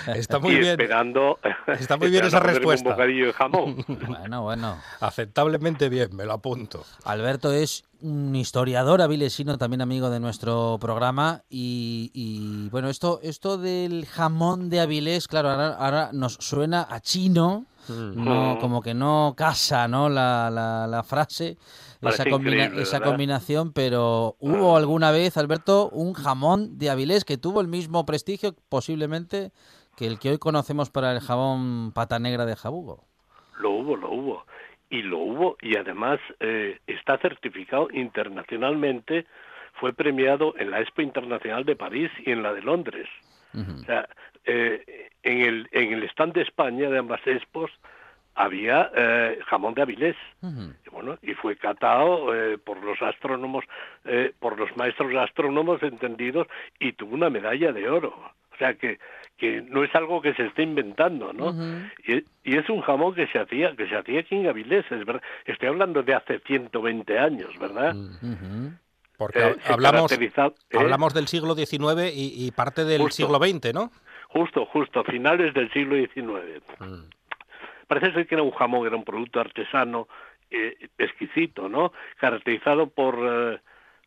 [0.16, 0.72] Está muy y bien.
[0.72, 2.90] esperando, Está muy bien esa respuesta.
[2.90, 3.86] Un bocadillo de jamón.
[4.08, 4.78] Bueno, bueno.
[5.00, 6.84] Aceptablemente bien, me lo apunto.
[7.06, 11.44] Alberto es un historiador avilesino, también amigo de nuestro programa.
[11.50, 17.00] Y, y, bueno, esto, esto del jamón de Avilés, claro, ahora, ahora nos suena a
[17.00, 17.66] chino.
[17.88, 18.60] No, Mm.
[18.60, 20.10] como que no casa, ¿no?
[20.10, 21.58] La, la, la frase,
[22.02, 27.62] esa, combina- esa combinación, pero ¿hubo alguna vez, Alberto, un jamón de Avilés que tuvo
[27.62, 29.52] el mismo prestigio, posiblemente,
[29.98, 33.04] que el que hoy conocemos para el jamón pata negra de Jabugo?
[33.60, 34.46] Lo hubo, lo hubo.
[34.90, 39.28] Y lo hubo, y además eh, está certificado internacionalmente,
[39.74, 43.08] fue premiado en la Expo Internacional de París y en la de Londres.
[43.54, 43.72] Ujú.
[43.82, 44.10] O sea,
[44.46, 47.70] eh, en, el, en el stand de España de ambas expos
[48.42, 50.16] había eh, jamón de Avilés.
[50.42, 53.66] Y bueno, y fue catado eh, por los astrónomos,
[54.06, 56.48] eh, por los maestros astrónomos entendidos
[56.80, 58.10] y tuvo una medalla de oro.
[58.54, 58.98] O sea que,
[59.38, 61.54] que no es algo que se esté inventando, ¿no?
[62.08, 65.06] y, y es un jamón que se hacía, que se hacía aquí en Avilés, es
[65.06, 65.22] verdad.
[65.46, 67.94] Estoy hablando de hace 120 años, ¿verdad?
[69.18, 70.32] Porque Eh, hablamos, ¿eh?
[70.78, 73.16] hablamos del siglo XIX y, y parte del Justo.
[73.28, 73.92] siglo XX, ¿no?
[74.30, 76.62] Justo, justo, finales del siglo XIX.
[77.90, 80.08] Parece ser que era un jamón, era un producto artesano
[80.52, 81.92] eh, exquisito, ¿no?
[82.18, 83.60] Caracterizado por, eh,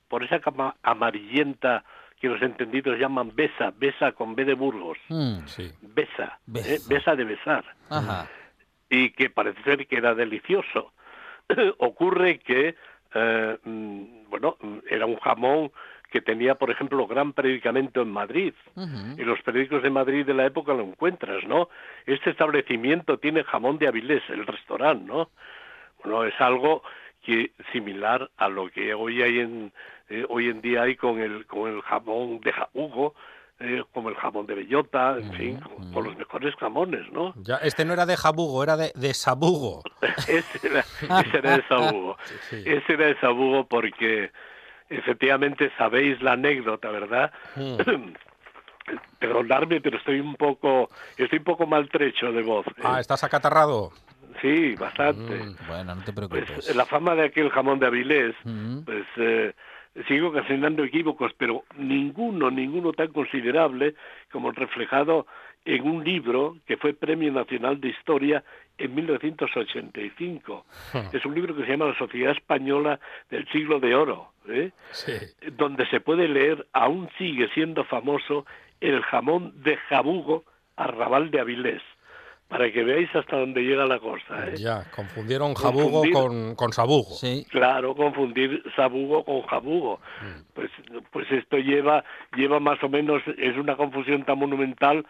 [0.09, 1.85] por esa cama amarillenta
[2.21, 5.47] que los entendidos llaman besa, besa con B de Burgos, Mm.
[5.47, 5.73] Sí.
[5.81, 6.75] besa, Besa.
[6.75, 6.79] ¿eh?
[6.88, 8.29] besa de besar, Ajá.
[8.88, 10.92] y que parece ser que era delicioso.
[11.79, 12.77] Ocurre que,
[13.14, 14.57] eh, mm, bueno,
[14.88, 15.73] era un jamón
[16.12, 18.55] que tenía, por ejemplo, gran predicamento en Madrid.
[18.77, 19.20] Ujú.
[19.20, 21.70] En los periódicos de Madrid de la época lo encuentras, ¿no?
[22.07, 25.31] Este establecimiento tiene jamón de Avilés, el restaurante, ¿no?
[26.05, 26.83] Bueno, es algo
[27.22, 29.72] que similar a lo que hoy hay en
[30.09, 33.14] eh, hoy en día hay con el con el jamón de jabugo,
[33.61, 37.33] eh, como el jamón de bellota, en fin, con, con los mejores jamones, ¿no?
[37.37, 39.83] Ya, este no era de jabugo, era de, de sabugo.
[40.29, 40.81] ese, era,
[41.20, 42.16] ese era de sabugo.
[42.51, 42.62] Sí.
[42.66, 44.31] Ese era de sabugo porque
[44.99, 47.33] efectivamente sabéis la anécdota, ¿verdad?
[47.57, 47.77] Mm.
[49.19, 52.67] Perdonadme, pero estoy un poco estoy un poco maltrecho de voz.
[52.67, 52.83] ¿eh?
[52.83, 53.91] Ah, ¿estás acatarrado?
[54.41, 55.35] Sí, bastante.
[55.45, 55.57] Mm.
[55.69, 56.75] Bueno, no te Pues preocupes.
[56.75, 58.85] la fama de aquel jamón de Avilés, Ujú.
[58.85, 59.53] pues eh,
[60.09, 63.95] sigo ocasionando equívocos, pero ninguno, ninguno tan considerable
[64.33, 65.27] como el reflejado
[65.65, 68.43] en un libro que fue Premio Nacional de Historia
[68.79, 70.67] en 1985.
[71.13, 72.99] Es un libro que se llama La Sociedad Española
[73.31, 74.71] del Siglo de Oro, ¿eh?
[74.93, 75.13] Sí.
[75.53, 78.45] donde se puede leer, aún sigue siendo famoso,
[78.81, 80.45] el jamón de jabugo
[80.77, 81.83] arrabal de Avilés,
[82.49, 84.49] para que veáis hasta dónde llega la cosa.
[84.49, 84.57] ¿eh?
[84.57, 87.11] Ya, confundieron jabugo Confundir- con, con sabugo.
[87.15, 87.47] Sí.
[87.51, 90.01] Claro, confundir sabugo con jabugo.
[90.55, 90.71] Pues,
[91.11, 92.05] pues esto lleva,
[92.37, 95.07] lleva más o menos, es una confusión tan monumental,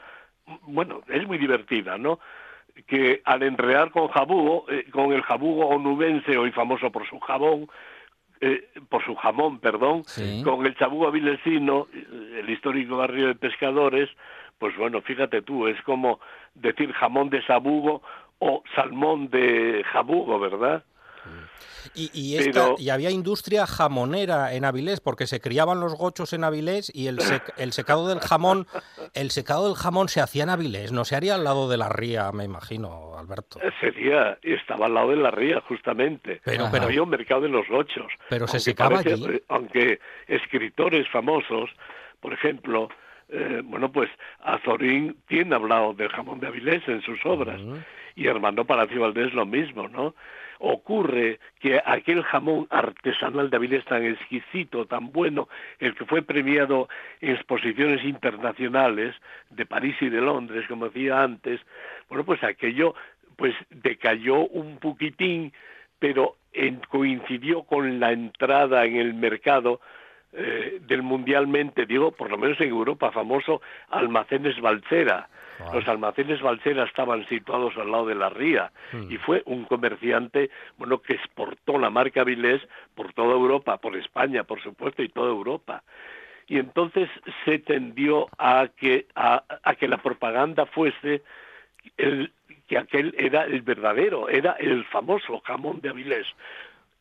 [0.62, 2.20] bueno, es muy divertida, ¿no?
[2.86, 7.68] Que al enredar con jabugo, eh, con el jabugo onubense, hoy famoso por su jabón,
[8.42, 10.42] eh, por su jamón, perdón, Sí.
[10.44, 14.10] con el chabugo avilesino, eh, el histórico barrio de pescadores,
[14.58, 16.20] pues bueno, fíjate tú, es como
[16.54, 18.02] decir jamón de sabugo
[18.40, 20.84] o salmón de jabugo, ¿verdad?
[21.94, 26.32] Y, y, esta- Pero- y había industria jamonera en Avilés, porque se criaban los gochos
[26.32, 28.66] en Avilés y el, sec- el secado del jamón,
[29.14, 31.88] el secado del jamón se hacía en Avilés, no se haría al lado de la
[31.88, 33.58] ría, me imagino, Alberto.
[33.80, 36.40] Sería, estaba al lado de la ría, justamente.
[36.44, 38.06] Pero- pero- había un mercado de los gochos.
[38.28, 39.36] Pero se secaba parece- allí.
[39.36, 39.98] eh, Aunque
[40.28, 41.68] escritores famosos,
[42.20, 42.88] por ejemplo,
[43.28, 44.08] eh, bueno, pues
[44.40, 47.60] Azorín tiene hablado del jamón de Avilés en sus obras.
[48.14, 50.14] Y Armando Palacio Valdés lo mismo, ¿no?
[50.62, 55.48] Ocurre que aquel jamón artesanal de Avilés tan exquisito, tan bueno,
[55.80, 56.88] el que fue premiado
[57.20, 59.14] en exposiciones internacionales
[59.50, 61.60] de París y de Londres, como decía antes,
[62.08, 62.94] bueno, pues aquello
[63.36, 65.52] pues decayó un poquitín,
[65.98, 66.36] pero
[66.88, 69.80] coincidió con la entrada en el mercado
[70.32, 73.60] eh, del mundialmente, digo, por lo menos en Europa, famoso
[73.90, 75.28] Almacenes Balcera.
[75.72, 79.12] Los almacenes Balcera estaban situados al lado de la ría hmm.
[79.12, 82.60] y fue un comerciante, bueno, que exportó la marca Vilés
[82.94, 85.82] por toda Europa, por España, por supuesto, y toda Europa.
[86.48, 87.08] Y entonces
[87.44, 89.44] se tendió a que, a,
[89.78, 91.22] que la propaganda fuese
[91.96, 92.32] el,
[92.66, 96.26] que aquel era el verdadero, era el famoso jamón de Avilés.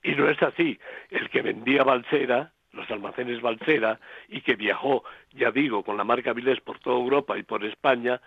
[0.04, 0.80] Y no es así.
[1.10, 5.04] El que vendía Balcera, los almacenes Balcera, y que viajó,
[5.34, 8.22] ya digo, con la marca Avilés por toda Europa y por España,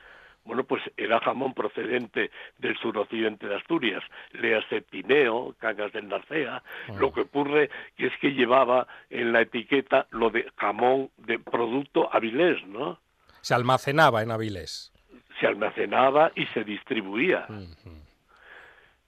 [0.44, 6.92] bueno, pues era jamón procedente del suroccidente de Asturias, léase Tineo, Cangas del Narcea, ah.
[6.98, 12.64] lo que ocurre es que llevaba en la etiqueta lo de jamón de producto Avilés,
[12.66, 12.98] ¿no?
[13.40, 14.92] Se almacenaba en Avilés.
[15.40, 17.46] Se almacenaba y se distribuía.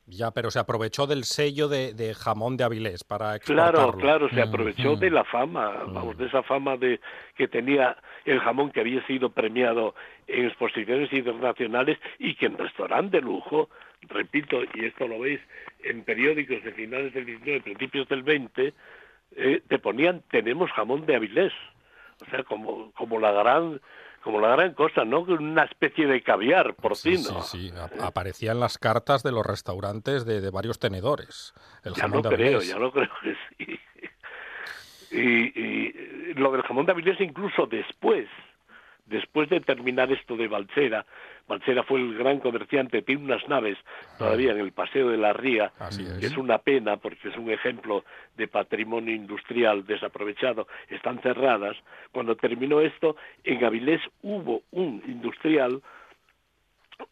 [0.08, 3.72] Ya, pero se aprovechó del sello de, jamón de Avilés para exportarlo.
[3.72, 7.00] Claro, claro, se aprovechó de la fama, vamos, de esa fama de
[7.34, 9.96] que tenía el jamón que había sido premiado
[10.28, 13.68] en exposiciones internacionales y que en restaurante de lujo,
[14.02, 15.40] repito, y esto lo veis
[15.82, 18.74] en periódicos de finales del 19, principios del 20,
[19.36, 21.52] eh, te ponían tenemos jamón de Avilés,
[22.24, 23.80] o sea, como, como la gran
[24.26, 25.20] como la gran cosa, ¿no?
[25.20, 27.42] Una especie de caviar porcino.
[27.42, 28.02] Sí, sí, sí.
[28.02, 31.54] aparecía en las cartas de los restaurantes de, varios tenedores.
[31.84, 33.78] El ya lo creo, ya lo creo que sí.
[35.12, 38.26] Y, y, lo del jamón de Avilés incluso después,
[39.06, 41.06] después de terminar esto de Balcera,
[41.48, 43.78] Balcera fue el gran comerciante, tiene unas naves
[44.18, 45.72] todavía en el Paseo de la Ría,
[46.20, 48.04] que es una pena porque es un ejemplo
[48.36, 51.76] de patrimonio industrial desaprovechado, están cerradas.
[52.10, 55.82] Cuando terminó esto, en Avilés hubo un industrial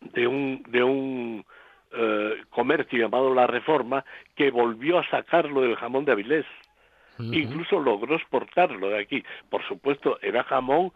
[0.00, 1.44] de un, de un
[1.92, 6.46] eh, comercio llamado La Reforma que volvió a sacarlo del jamón de Avilés.
[7.16, 9.22] Incluso logró exportarlo de aquí.
[9.48, 10.92] Por supuesto, era jamón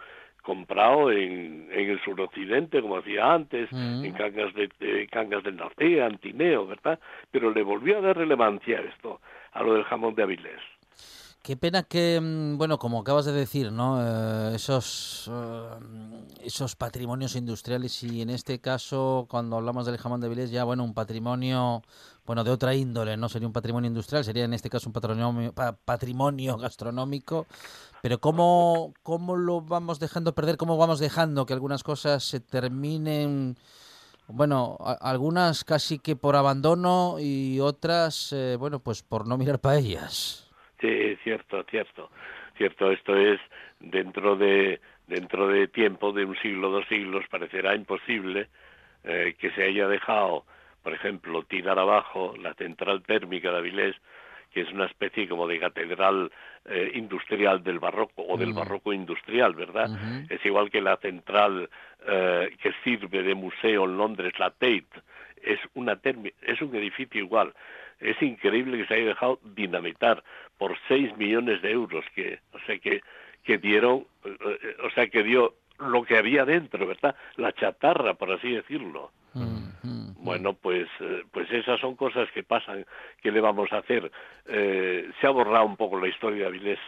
[0.49, 4.03] comprado en, en el suroccidente, como decía antes, mm.
[4.03, 6.99] en Cangas, de, Cangas del Norte, Antineo, ¿verdad?
[7.31, 9.21] Pero le volvió a dar relevancia a esto,
[9.53, 10.63] a lo del jamón de Avilés.
[11.43, 13.99] Qué pena que, mm, bueno, como acabas de decir, ¿no?
[14.03, 15.69] Eh, esos, eh,
[16.43, 20.85] esos patrimonios industriales y en este caso, cuando hablamos del jamón de Avilés, ya, bueno,
[20.85, 21.83] un patrimonio,
[22.27, 25.55] bueno, de otra índole, no sería un patrimonio industrial, sería en este caso un patrimonio,
[25.85, 27.47] patrimonio gastronómico.
[28.03, 30.57] Pero ¿cómo, ¿cómo lo vamos dejando perder?
[30.57, 33.57] ¿Cómo vamos dejando que algunas cosas se terminen?
[34.29, 39.79] Bueno, algunas casi que por abandono y otras, eh, bueno, pues por no mirar para
[39.79, 40.48] ellas.
[40.81, 42.11] Sí, cierto, cierto,
[42.57, 42.91] cierto.
[42.93, 43.41] Esto es
[43.81, 48.49] dentro de dentro de tiempo de un siglo, dos siglos, parecerá imposible
[49.05, 50.45] eh, que se haya dejado,
[50.83, 53.97] por ejemplo, tirar abajo la central térmica de Avilés,
[54.53, 56.31] que es una especie como de catedral
[56.67, 58.57] eh, industrial del barroco o del mm.
[58.57, 59.89] barroco industrial, ¿verdad?
[60.29, 61.69] Es igual que la central
[62.07, 64.87] eh, que sirve de museo en Londres, la Tate,
[65.43, 65.99] es una
[66.43, 67.55] es un edificio igual.
[68.01, 70.23] Es increíble que se haya dejado dinamitar
[70.57, 73.01] por 6 millones de euros que, o sea, que,
[73.45, 77.15] que dieron, eh, o sea, que dio lo que había dentro, ¿verdad?
[77.37, 79.11] La chatarra, por así decirlo.
[79.35, 82.85] Mm, mm, bueno, pues, eh, pues esas son cosas que pasan.
[83.23, 84.11] ¿Qué le vamos a hacer?
[84.47, 86.81] Eh, se ha borrado un poco la historia de Avilés.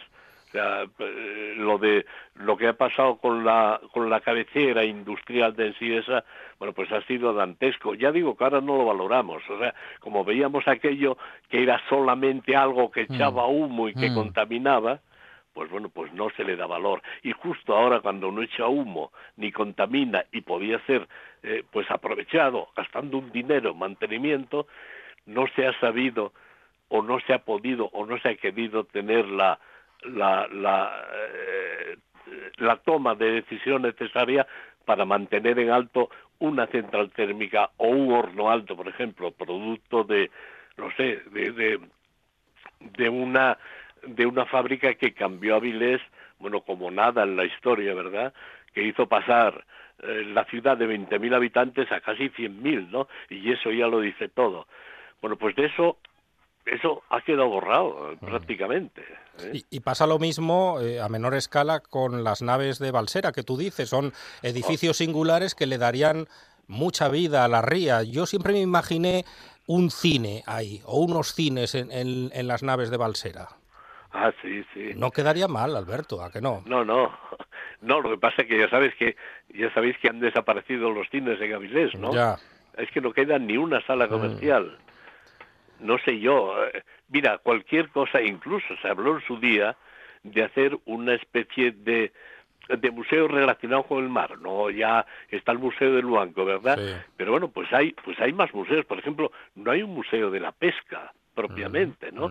[0.51, 5.55] O sea, eh, lo de lo que ha pasado con la con la cabecera industrial
[5.55, 6.25] de esa,
[6.59, 7.95] bueno, pues ha sido dantesco.
[7.95, 9.41] Ya digo que ahora no lo valoramos.
[9.49, 11.17] O sea, como veíamos aquello
[11.49, 13.13] que era solamente algo que mm.
[13.13, 14.99] echaba humo y que contaminaba,
[15.53, 17.01] pues bueno, pues no se le da valor.
[17.23, 21.07] Y justo ahora cuando no echa humo ni contamina y podía ser
[21.43, 24.67] eh, pues aprovechado gastando un dinero en mantenimiento,
[25.25, 26.33] no se ha sabido
[26.89, 29.57] o no se ha podido o no se ha querido tener la
[30.03, 31.97] la la, eh,
[32.57, 34.47] la toma de decisión necesaria
[34.85, 40.31] para mantener en alto una central térmica o un horno alto, por ejemplo, producto de
[40.77, 41.79] no sé, de, de,
[42.79, 43.57] de una
[44.03, 46.01] de una fábrica que cambió a Vilés,
[46.39, 48.33] bueno, como nada en la historia, ¿verdad?
[48.73, 49.63] Que hizo pasar
[50.01, 53.07] eh, la ciudad de 20.000 habitantes a casi 100.000, ¿no?
[53.29, 54.67] Y eso ya lo dice todo.
[55.21, 55.97] Bueno, pues de eso
[56.65, 58.25] eso ha quedado borrado mm.
[58.25, 59.01] prácticamente.
[59.39, 59.61] ¿eh?
[59.69, 63.57] Y, pasa lo mismo eh, a menor escala con las naves de Balsera que tú
[63.57, 63.89] dices.
[63.89, 66.27] Son edificios singulares que le darían
[66.67, 68.03] mucha vida a la ría.
[68.03, 69.25] Yo siempre me imaginé
[69.67, 73.49] un cine ahí, o unos cines en, en- en las naves de Balsera.
[74.13, 74.91] Ah, sí, sí.
[74.95, 76.63] No quedaría mal, Alberto, ¿a que no?
[76.65, 77.11] No, no.
[77.81, 79.15] No, lo que pasa es que ya sabes que
[79.55, 82.13] ya sabéis que han desaparecido los cines en Avilés, ¿no?
[82.13, 82.37] Ya.
[82.77, 84.77] Es que no queda ni una sala comercial.
[85.81, 86.55] No sé yo.
[86.67, 89.75] eh, Mira, cualquier cosa, incluso se habló en su día
[90.23, 92.11] de hacer una especie de
[92.69, 96.77] de museo relacionado con el mar, no ya está el museo del Luanco, ¿verdad?
[96.77, 96.93] Sí.
[97.17, 100.39] Pero bueno, pues hay pues hay más museos, por ejemplo, no hay un museo de
[100.39, 102.29] la pesca propiamente, ¿no?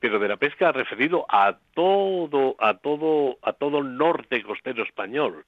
[0.00, 5.44] pero de la pesca referido a todo, a todo, a todo el norte costero español.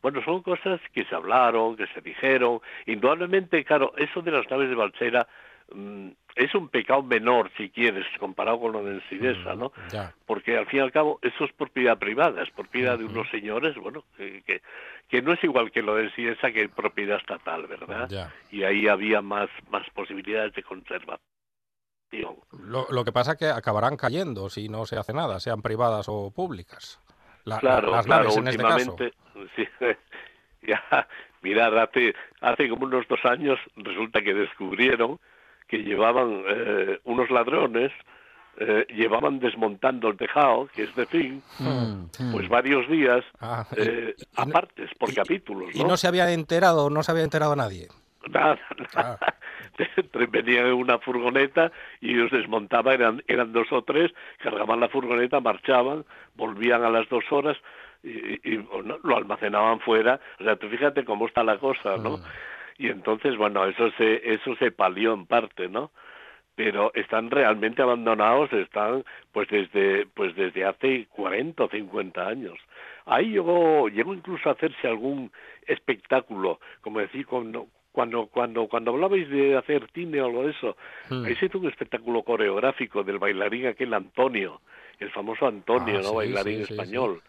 [0.00, 2.60] Bueno, son cosas que se hablaron, que se dijeron.
[2.86, 5.26] Indudablemente, claro, eso de las naves de Balsera mm,
[6.36, 9.72] es un pecado menor, si quieres, comparado con lo de Ensidesa, ¿no?
[9.90, 10.14] Ya.
[10.26, 13.74] Porque al fin y al cabo eso es propiedad privada, es propiedad de unos señores,
[13.76, 14.60] bueno, que, que,
[15.08, 18.08] que no es igual que lo de Ensidesa que propiedad estatal, ¿verdad?
[18.08, 18.32] Ya.
[18.50, 21.18] Y ahí había más, más posibilidades de conservación.
[22.66, 26.06] Lo, lo que pasa es que acabarán cayendo si no se hace nada, sean privadas
[26.08, 27.00] o públicas.
[27.44, 28.90] La- la- claro, las claro, naves en este caso.
[28.92, 29.16] últimamente,
[29.56, 29.68] sí,
[30.66, 31.08] ya,
[31.42, 35.18] mirad, hace, hace como unos dos años resulta que descubrieron
[35.76, 37.90] que llevaban eh, unos ladrones,
[38.58, 43.80] eh, llevaban desmontando el tejado, que es de fin, Mm, pues varios días, Ah, y-
[43.80, 44.52] eh, y
[44.98, 47.88] por capítulos, Y no se había enterado, no se había enterado nadie.
[48.30, 48.58] Nada,
[48.94, 49.18] nada.
[50.30, 55.40] Venían en una furgoneta y ellos desmontaban, eran, eran dos o tres, cargaban la furgoneta,
[55.40, 56.04] marchaban,
[56.36, 57.56] volvían a las dos horas
[58.04, 60.20] y, y, bueno, lo almacenaban fuera.
[60.40, 62.18] O sea, tú fíjate cómo está la cosa, ¿no?
[62.78, 65.90] Y entonces, bueno, eso se, eso se palió en parte, ¿no?
[66.56, 72.58] Pero están realmente abandonados, están pues desde, pues desde hace 40 o 50 años.
[73.06, 75.30] Ahí llegó, llegó incluso a hacerse algún
[75.66, 80.76] espectáculo, como decir, cuando, cuando, cuando, cuando hablabais de hacer cine o algo de eso,
[81.10, 81.24] Mm.
[81.24, 84.60] ahí se hizo un espectáculo coreográfico del bailarín aquel Antonio,
[85.00, 86.08] el famoso Antonio, Ah, ¿no?
[86.10, 86.72] sí, bailarín sí, sí, sí.
[86.74, 87.22] español.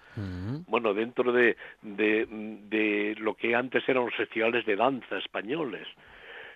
[0.68, 5.88] Bueno, dentro de, de, de lo que antes eran los festivales de danza españoles.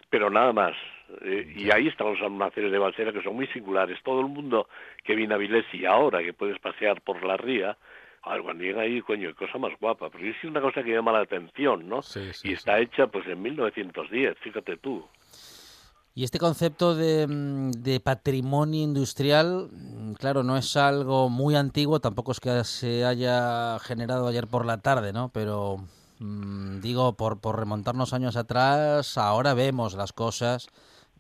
[0.10, 0.76] Pero nada más.
[1.22, 4.00] Eh, y ahí están los almacenes de Balsera que son muy singulares.
[4.04, 4.68] Todo el mundo
[5.04, 7.78] que viene a Vilés y ahora que puedes pasear por la ría,
[8.24, 10.10] cuando llega ahí, coño, cosa más guapa.
[10.10, 12.02] Porque es una cosa que llama la atención, ¿no?
[12.02, 15.06] Sí, sí, y está hecha pues en 1910, fíjate tú.
[16.20, 22.02] Y este concepto de, mm, de patrimonio industrial, mm, claro, no es algo muy antiguo,
[22.02, 25.30] tampoco es que se haya generado ayer por la tarde, ¿no?
[25.34, 25.78] Pero
[26.20, 30.68] mm, digo, por, por remontarnos años atrás, ahora vemos las cosas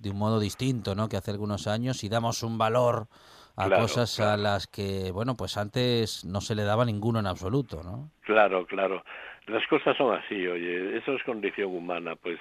[0.01, 1.07] de un modo distinto, ¿no?
[1.07, 3.07] Que hace algunos años y damos un valor
[3.55, 7.27] a Claro, cosas a las que, bueno, pues antes no se le daba ninguno en
[7.27, 8.11] absoluto, ¿no?
[8.23, 9.01] Claro, claro.
[9.47, 12.37] Las cosas son así, oye, eso es condición humana, pues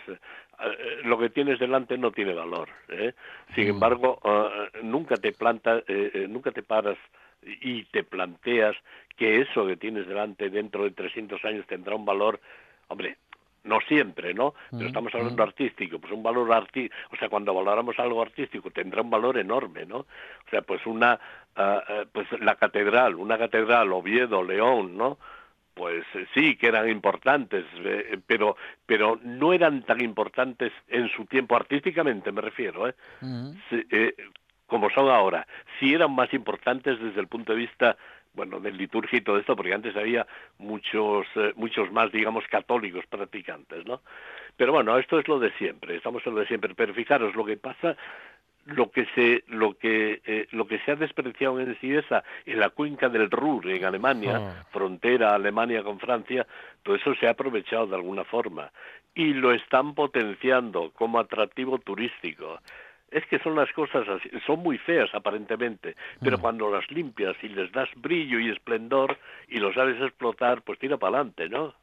[1.04, 2.68] lo que tienes delante no tiene valor.
[2.88, 3.14] ¿eh?
[3.54, 3.70] Sin Mm.
[3.70, 6.98] embargo, eh, nunca te plantas, eh, eh, nunca te paras
[7.42, 8.76] y te planteas
[9.16, 12.40] que eso que tienes delante dentro de 300 años tendrá un valor,
[12.88, 13.16] hombre,
[13.64, 14.54] no siempre, ¿no?
[14.70, 18.70] Pero Mm, estamos hablando artístico, pues un valor arti o sea, cuando valoramos algo artístico
[18.70, 19.98] tendrá un valor enorme, ¿no?
[19.98, 21.18] O sea, pues una,
[21.56, 25.18] ah, ah, pues la catedral, una catedral, Oviedo, León, ¿no?
[25.78, 31.24] Pues eh, sí que eran importantes, eh, pero pero no eran tan importantes en su
[31.26, 32.94] tiempo artísticamente, me refiero, ¿eh?
[33.70, 34.14] Eh,
[34.66, 35.46] como son ahora.
[35.78, 37.96] Sí eran más importantes desde el punto de vista
[38.34, 40.26] bueno, del liturgia y todo esto, porque antes había
[40.58, 44.02] muchos, eh, muchos más, digamos, católicos practicantes, ¿no?
[44.56, 46.74] Pero bueno, esto es lo de siempre, estamos en lo de siempre.
[46.74, 47.96] Pero fijaros, lo que pasa,
[48.68, 52.70] lo que se, lo que, eh, lo que se ha despreciado en Ciesa, en la
[52.70, 54.64] cuenca del Ruhr, en Alemania, Ah.
[54.70, 56.46] frontera Alemania con Francia,
[56.82, 58.70] todo eso se ha aprovechado de alguna forma
[59.14, 62.60] y lo están potenciando como atractivo turístico.
[63.10, 67.48] Es que son las cosas así, son muy feas aparentemente, pero cuando las limpias y
[67.48, 69.16] les das brillo y esplendor
[69.48, 71.74] y lo sabes explotar, pues tira para adelante, ¿no?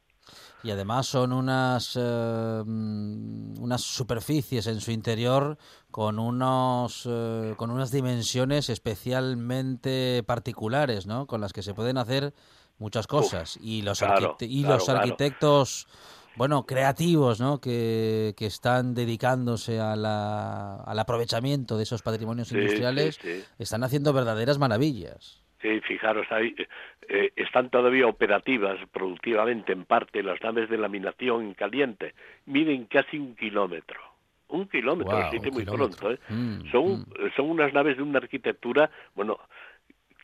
[0.62, 5.58] Y además son unas, eh, mm, unas superficies en su interior
[5.90, 11.26] con, unos, eh, con unas dimensiones especialmente particulares, ¿no?
[11.26, 12.34] Con las que se pueden hacer
[12.78, 13.56] muchas cosas.
[13.60, 15.00] y los, claro, arquite- y claro, los claro.
[15.00, 15.86] arquitectos,
[16.34, 17.60] bueno, creativos, ¿no?
[17.60, 23.44] Que, que están dedicándose a la- al aprovechamiento de esos patrimonios Sí, industriales, sí, sí.
[23.58, 25.42] están haciendo verdaderas maravillas.
[25.82, 26.68] Fijaros, ahí eh,
[27.08, 32.14] eh, están todavía operativas productivamente en parte las naves de laminación en caliente.
[32.46, 34.00] Miden casi un kilómetro.
[34.48, 35.76] Un kilómetro, un muy kilómetro.
[35.76, 36.12] pronto.
[36.12, 36.18] ¿eh?
[36.28, 39.40] Mm, son, son unas naves de una arquitectura, bueno,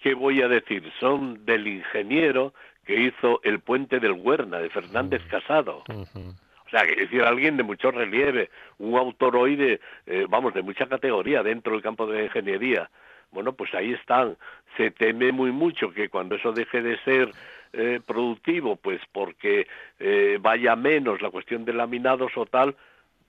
[0.00, 0.92] ¿qué voy a decir?
[1.00, 5.82] Son del ingeniero que hizo el puente del Huerna, de Fernández Casado.
[5.88, 10.54] O sea, que es decir, alguien de mucho relieve, un autor hoy de, eh, vamos,
[10.54, 12.90] de mucha categoría dentro del campo de la ingeniería.
[13.32, 14.36] Bueno, pues ahí están.
[14.76, 17.32] Se teme muy mucho que cuando eso deje de ser
[17.72, 19.66] eh, productivo, pues porque
[19.98, 22.76] eh, vaya menos la cuestión de laminados o tal,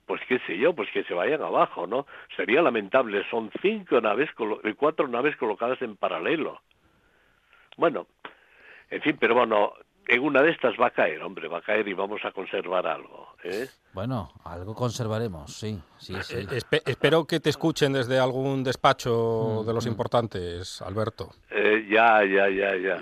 [0.05, 2.05] pues qué sé yo, pues que se vayan abajo, ¿no?
[2.35, 3.23] Sería lamentable.
[3.29, 4.29] Son cinco naves,
[4.77, 6.61] cuatro naves colocadas en paralelo.
[7.77, 8.07] Bueno,
[8.89, 9.73] en fin, pero bueno,
[10.07, 12.85] en una de estas va a caer, hombre, va a caer y vamos a conservar
[12.87, 13.29] algo.
[13.43, 13.67] ¿eh?
[13.93, 15.79] Bueno, algo conservaremos, sí.
[15.97, 16.47] sí, sí.
[16.51, 19.89] Eh, espero que te escuchen desde algún despacho Mm, de los mm.
[19.89, 21.29] importantes, Alberto.
[21.49, 23.01] Eh, ya, ya, ya, ya.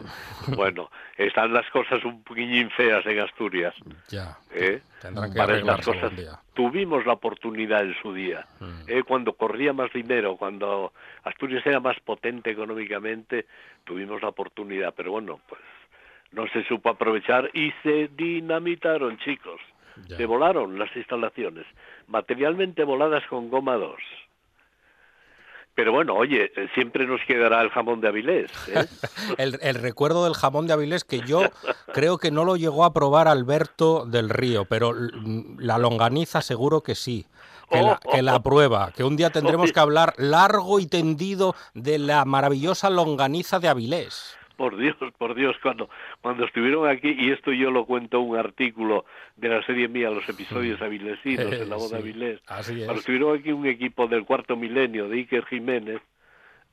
[0.56, 3.74] bueno, están las cosas un poquillín feas en Asturias.
[4.10, 4.38] Ya.
[4.52, 4.82] ¿eh?
[5.02, 6.40] Tendrán que Para estas cosas algún día.
[6.54, 8.46] tuvimos la oportunidad en su día.
[8.60, 8.82] Mm.
[8.88, 9.04] ¿eh?
[9.04, 10.94] Cuando corría más dinero, cuando
[11.24, 13.46] Asturias era más potente económicamente,
[13.84, 14.94] tuvimos la oportunidad.
[14.96, 15.62] Pero bueno, pues
[16.32, 19.60] no se supo aprovechar y se dinamitaron, chicos.
[20.08, 20.18] Ya.
[20.18, 21.66] Se volaron las instalaciones,
[22.08, 23.96] materialmente voladas con goma 2.
[25.74, 28.52] Pero bueno, oye, eh, siempre nos quedará el jamón de Avilés.
[28.68, 28.86] ¿eh?
[29.38, 31.44] El, el recuerdo del jamón de Avilés que yo
[31.94, 36.82] creo que no lo llegó a probar Alberto del Río, pero mm, la longaniza seguro
[36.82, 37.26] que sí.
[37.70, 42.00] Que la, que la prueba, que un día tendremos que hablar largo y tendido de
[42.00, 44.38] la maravillosa longaniza de Avilés.
[44.62, 45.90] Por Dios, por Dios, cuando,
[46.22, 49.06] cuando estuvieron aquí, y esto yo lo cuento en un artículo
[49.36, 52.86] de la serie mía, los episodios avilesinos, en la voz de Sí, Avilés, así es.
[52.86, 56.00] cuando estuvieron aquí un equipo del cuarto milenio de Iker Jiménez,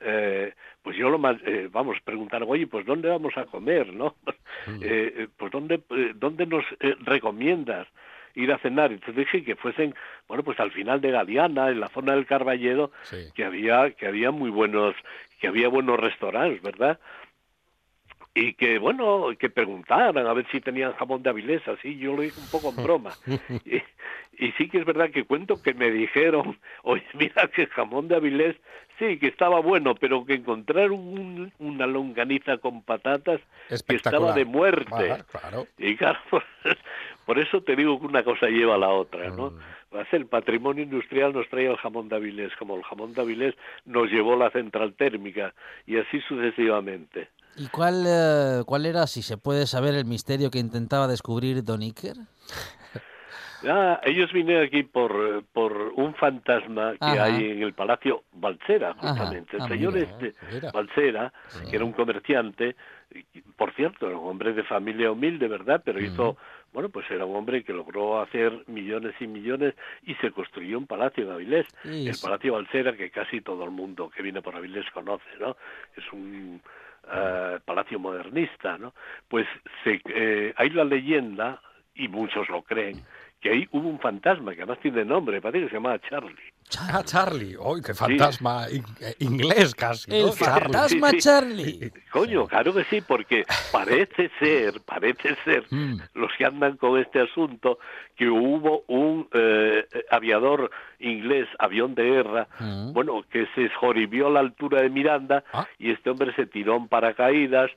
[0.00, 4.14] eh, pues yo lo más, eh, vamos, preguntaron, oye, pues ¿dónde vamos a comer, no?
[4.82, 7.86] Eh, eh, pues ¿dónde, eh, ¿dónde nos eh, recomiendas
[8.34, 8.92] ir a cenar?
[8.92, 9.94] Entonces dije que fuesen,
[10.26, 13.16] bueno, pues al final de Galeana, en la zona del Carballedo, Sí.
[13.34, 14.94] que había, que había muy buenos,
[15.40, 16.98] que había buenos restaurantes, ¿verdad?
[18.40, 22.22] Y que bueno que preguntaran a ver si tenían jamón de Avilés así yo lo
[22.22, 23.12] dije un poco en broma.
[23.64, 28.06] Y, y sí que es verdad que cuento que me dijeron oye mira que jamón
[28.08, 28.56] de Avilés
[28.98, 34.44] sí que estaba bueno pero que encontraron un- una longaniza con patatas que estaba de
[34.44, 35.66] muerte Ah, claro.
[35.78, 36.44] y claro por,
[37.26, 40.04] por eso te digo que una cosa lleva a la otra no Mm.
[40.12, 43.54] El patrimonio industrial nos trae el jamón de Avilés como el jamón de Avilés
[43.86, 45.54] nos llevó la central térmica
[45.86, 47.28] y así sucesivamente
[47.58, 51.82] ¿Y cuál, eh, cuál era, si se puede saber, el misterio que intentaba descubrir Don
[51.82, 52.16] Iker?
[53.66, 57.24] Ah, ellos vinieron aquí por, eh, por un fantasma que Ajá.
[57.24, 59.08] hay en el Palacio Balsera, Ajá.
[59.08, 59.56] justamente.
[59.56, 60.70] El Ah, señor mira, este, mira.
[60.70, 61.32] Balsera,
[61.68, 62.76] que era un comerciante,
[63.56, 65.82] por cierto, era un hombre de familia humilde, ¿verdad?
[65.84, 66.36] Pero hizo,
[66.72, 70.86] bueno, pues era un hombre que logró hacer millones y millones y se construyó un
[70.86, 71.66] palacio en Avilés.
[71.82, 72.14] Sí, el.
[72.22, 75.56] Palacio Balsera, que casi todo el mundo que viene por Avilés conoce, ¿no?
[75.96, 76.62] Es un
[77.12, 78.94] eh, palacio modernista, ¿no?
[79.28, 79.46] Pues
[79.84, 81.60] se, eh, hay la leyenda,
[81.94, 83.04] y muchos lo creen,
[83.40, 86.34] que ahí hubo un fantasma que además tiene nombre, parece que se llamaba Charlie.
[86.80, 87.56] Ah, Charlie.
[87.56, 88.66] ¡Uy, qué fantasma!
[88.70, 90.10] in- eh, inglés casi.
[90.14, 90.30] El.
[90.32, 90.44] Charlie.
[90.44, 91.22] fantasma Sí, sí.
[91.22, 91.92] Charlie.
[92.10, 95.98] Coño, claro que sí, porque parece ser, parece ser, Mm.
[96.14, 97.78] los que andan con este asunto,
[98.16, 102.92] que hubo un eh, aviador inglés, avión de guerra, Mm.
[102.92, 105.66] bueno, que se esjoribió a la altura de Miranda Ah.
[105.78, 107.70] y este hombre se tiró en paracaídas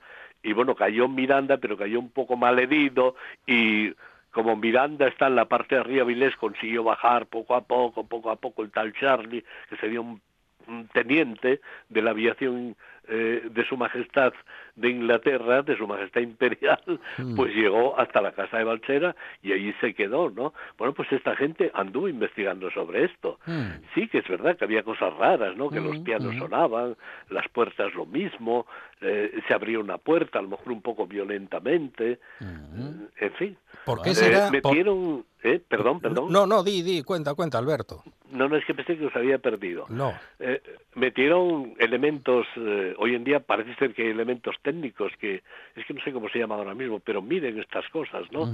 [0.43, 3.93] y bueno, cayó en Miranda, pero cayó un poco mal herido y
[4.31, 8.31] como Miranda está en la parte de arriba, Vilés consiguió bajar poco a poco, poco
[8.31, 10.21] a poco el tal Charlie, que sería un,
[10.67, 12.75] un teniente de la aviación
[13.11, 14.33] eh, de su majestad
[14.75, 16.81] de Inglaterra, de su majestad imperial,
[17.35, 20.53] pues llegó hasta la casa de Balsera y allí se quedó, ¿no?
[20.77, 23.37] Bueno, pues esta gente anduvo investigando sobre esto.
[23.45, 23.67] Mm.
[23.93, 25.69] Sí que es verdad que había cosas raras, ¿no?
[25.69, 26.39] Que los Mm, pianos mm.
[26.39, 26.95] sonaban,
[27.29, 28.65] las puertas lo mismo,
[29.01, 33.03] eh, se abría una puerta, a lo mejor un poco violentamente, Mm.
[33.19, 33.57] en fin.
[33.85, 34.49] ¿Por qué Eh, será?
[34.51, 36.31] metieron, eh, perdón, perdón.
[36.31, 38.03] No, no, di, di, cuenta, cuenta, Alberto.
[38.31, 39.85] No, no, es que pensé que os había perdido.
[39.89, 40.13] No.
[40.39, 40.61] Eh,
[40.95, 45.41] metieron elementos, eh, hoy en día parece ser que hay elementos técnicos que,
[45.75, 48.49] es que no sé cómo se llama ahora mismo, pero miren estas cosas, ¿no?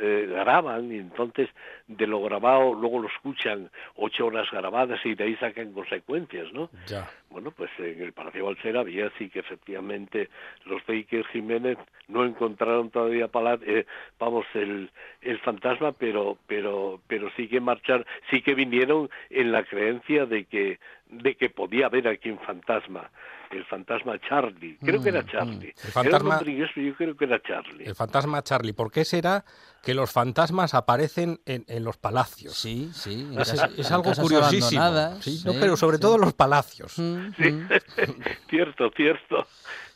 [0.00, 1.48] Eh, graban y entonces
[1.86, 6.70] de lo grabado luego lo escuchan ocho horas grabadas y de ahí sacan consecuencias, ¿no?
[6.86, 7.08] Ya.
[7.30, 10.28] Bueno, pues en el Palacio Balsera había así que efectivamente
[10.64, 11.78] los de Iker Jiménez
[12.08, 13.86] no encontraron todavía pala- eh,
[14.18, 19.64] vamos el, el fantasma, pero pero pero sí que marchar, sí que vinieron en la
[19.64, 20.78] creencia de que
[21.10, 23.10] de que podía haber aquí un fantasma,
[23.50, 25.74] el fantasma Charlie, creo que era Mm, Charlie.
[25.84, 27.84] El fantasma- Era yo creo que era Charlie.
[27.84, 28.72] El fantasma Charlie.
[28.72, 29.44] ¿Por qué será
[29.82, 32.54] que los fantasmas aparecen en, en los palacios?
[32.54, 33.28] Sí, sí.
[33.32, 34.80] en Es, algo curiosísimo.
[34.80, 36.00] abandonadas, Sí, no, sí, pero sobre sí.
[36.02, 36.96] todo en los palacios.
[36.98, 37.68] Mm, Sí, mm.
[38.48, 39.46] cierto, cierto,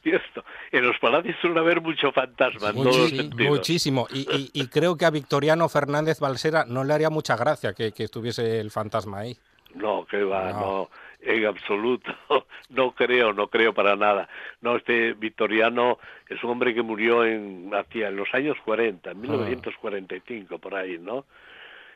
[0.03, 0.45] cierto.
[0.73, 4.09] En los palacios suele haber mucho fantasma en todos los Muchísimo.
[4.13, 7.93] Y, y- y creo que a Victoriano Fernández Balsera no le haría mucha gracia que,
[7.93, 9.37] que estuviese el fantasma ahí.
[9.75, 10.61] No, que va, No.
[10.61, 10.91] no.
[11.25, 12.13] En absoluto.
[12.71, 14.29] No creo, no creo para nada.
[14.61, 15.99] No, este Victoriano
[16.29, 20.99] es un hombre que murió en, hacia en los años 40, en 1945, por ahí,
[20.99, 21.25] ¿no?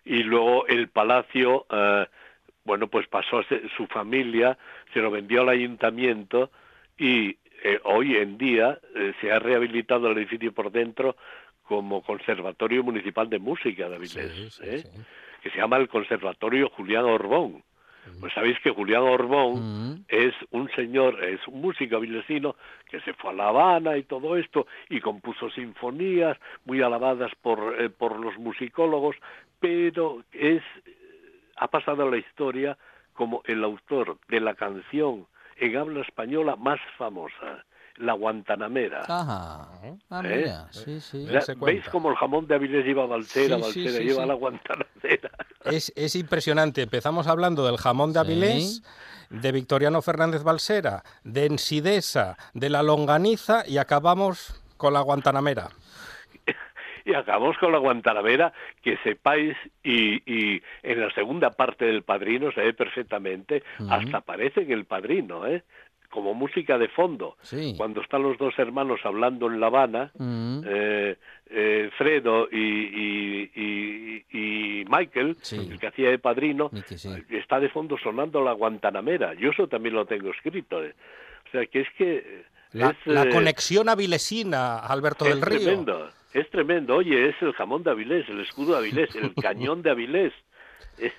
[0.05, 2.07] Y luego el palacio, eh,
[2.65, 4.57] bueno, pues pasó a ser- su familia,
[4.93, 6.51] se lo vendió al ayuntamiento
[6.97, 11.17] y eh, hoy en día eh, se ha rehabilitado el edificio por dentro
[11.65, 14.79] como Conservatorio Municipal de Música de Avilés, Sí, sí, ¿eh?
[14.79, 14.89] sí.
[15.43, 17.65] que se llama el Conservatorio Julián Orbón.
[18.21, 22.57] Pues sabéis que Julián Orbón es un señor, es un músico avilesino
[22.89, 27.81] que se fue a La Habana y todo esto y compuso sinfonías muy alabadas por,
[27.81, 29.17] eh, por los musicólogos,
[29.61, 30.63] pero es
[31.57, 32.79] ha pasado a la historia
[33.15, 37.65] como el autor de la canción en habla española más famosa,
[37.99, 39.01] La Guantanamera.
[39.09, 39.69] Ajá.
[40.11, 40.37] Ah, ¿Eh?
[40.37, 41.27] mira, sí, sí.
[41.61, 44.29] ¿Veis cómo el jamón de Avilés lleva Balsera, Sí, sí, Balsera sí, lleva sí.
[44.29, 45.31] la Guantanamera?
[45.65, 46.83] Es, es impresionante.
[46.83, 48.27] Empezamos hablando del jamón de Sí.
[48.27, 48.83] Avilés,
[49.31, 55.71] de Victoriano Fernández Balsera, de Ensidesa, de la longaniza y acabamos con la Guantanamera.
[57.05, 62.53] Y acabamos con la Guantanamera, que sepáis, y, y en la segunda parte del Padrino
[62.53, 65.63] se ve perfectamente, hasta aparece en el Padrino, ¿eh?
[66.11, 67.37] Como música de fondo.
[67.43, 67.75] Sí.
[67.77, 70.61] Cuando están los dos hermanos hablando en La Habana, Mm.
[70.67, 71.17] eh,
[71.51, 74.25] eh, Fredo y, y- y-
[74.81, 75.57] y Michael, Sí.
[75.71, 77.09] el que hacía de padrino, sí.
[77.31, 79.35] está de fondo sonando la Guantanamera.
[79.35, 80.83] Yo eso también lo tengo escrito.
[80.85, 80.95] ¿eh?
[81.47, 82.45] O sea, que es que...
[82.73, 85.61] La, es, la eh, conexión avilesina, Alberto del Río.
[85.61, 86.97] tremendo, es tremendo.
[86.97, 90.33] Oye, es el jamón de Avilés, el escudo de Avilés, el cañón de Avilés.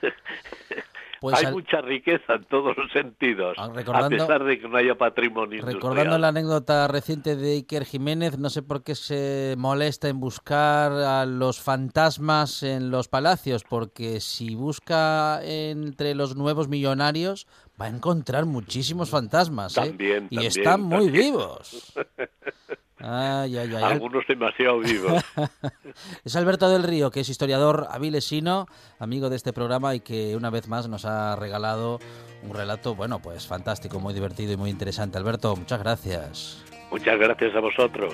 [1.22, 4.67] Pues Hay al- mucha riqueza en todos los sentidos, Ah, recordando- a pesar de que
[4.70, 6.22] no haya patrimonio Recordando industrial.
[6.22, 11.26] la anécdota reciente de Iker Jiménez, no sé por qué se molesta en buscar a
[11.26, 17.47] los fantasmas en los palacios, porque si busca entre los nuevos millonarios
[17.82, 19.82] va a encontrar muchísimos fantasmas, ¿eh?
[19.89, 21.26] También, y también, están muy también.
[21.34, 21.93] vivos.
[23.01, 23.83] Ay, ay, ay.
[23.83, 25.23] Algunos demasiado vivos.
[26.23, 28.67] Es Alberto del Río, que es historiador avilesino,
[28.99, 31.99] amigo de este programa y que una vez más nos ha regalado
[32.43, 35.17] un relato, bueno, pues fantástico, muy divertido y muy interesante.
[35.17, 36.63] Alberto, muchas gracias.
[36.91, 38.13] Muchas gracias a vosotros.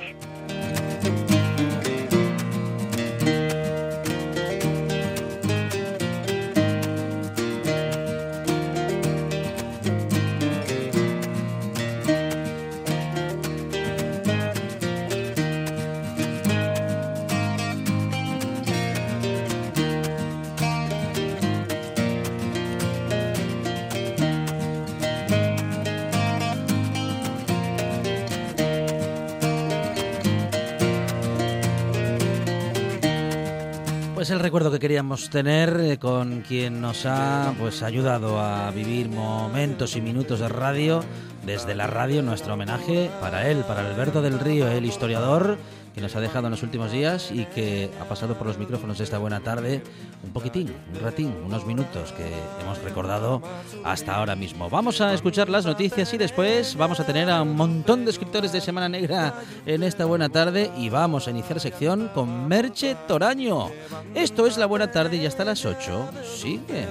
[34.25, 39.07] Pues el recuerdo que queríamos tener eh, con quien nos ha pues ayudado a vivir
[39.07, 41.03] momentos y minutos de radio.
[41.45, 45.59] Desde la radio nuestro homenaje para él, para Alberto del Río, el historiador
[45.95, 48.99] que nos ha dejado en los últimos días y que ha pasado por los micrófonos
[48.99, 49.81] esta buena tarde
[50.23, 52.29] un poquitín, un ratín, unos minutos que
[52.61, 53.41] hemos recordado
[53.85, 54.69] hasta ahora mismo.
[54.69, 58.51] Vamos a escuchar las noticias y después vamos a tener a un montón de escritores
[58.51, 59.35] de Semana Negra
[59.65, 63.69] en esta buena tarde y vamos a iniciar sección con Merche Toraño.
[64.13, 66.87] Esto es la buena tarde y hasta las 8 sigue.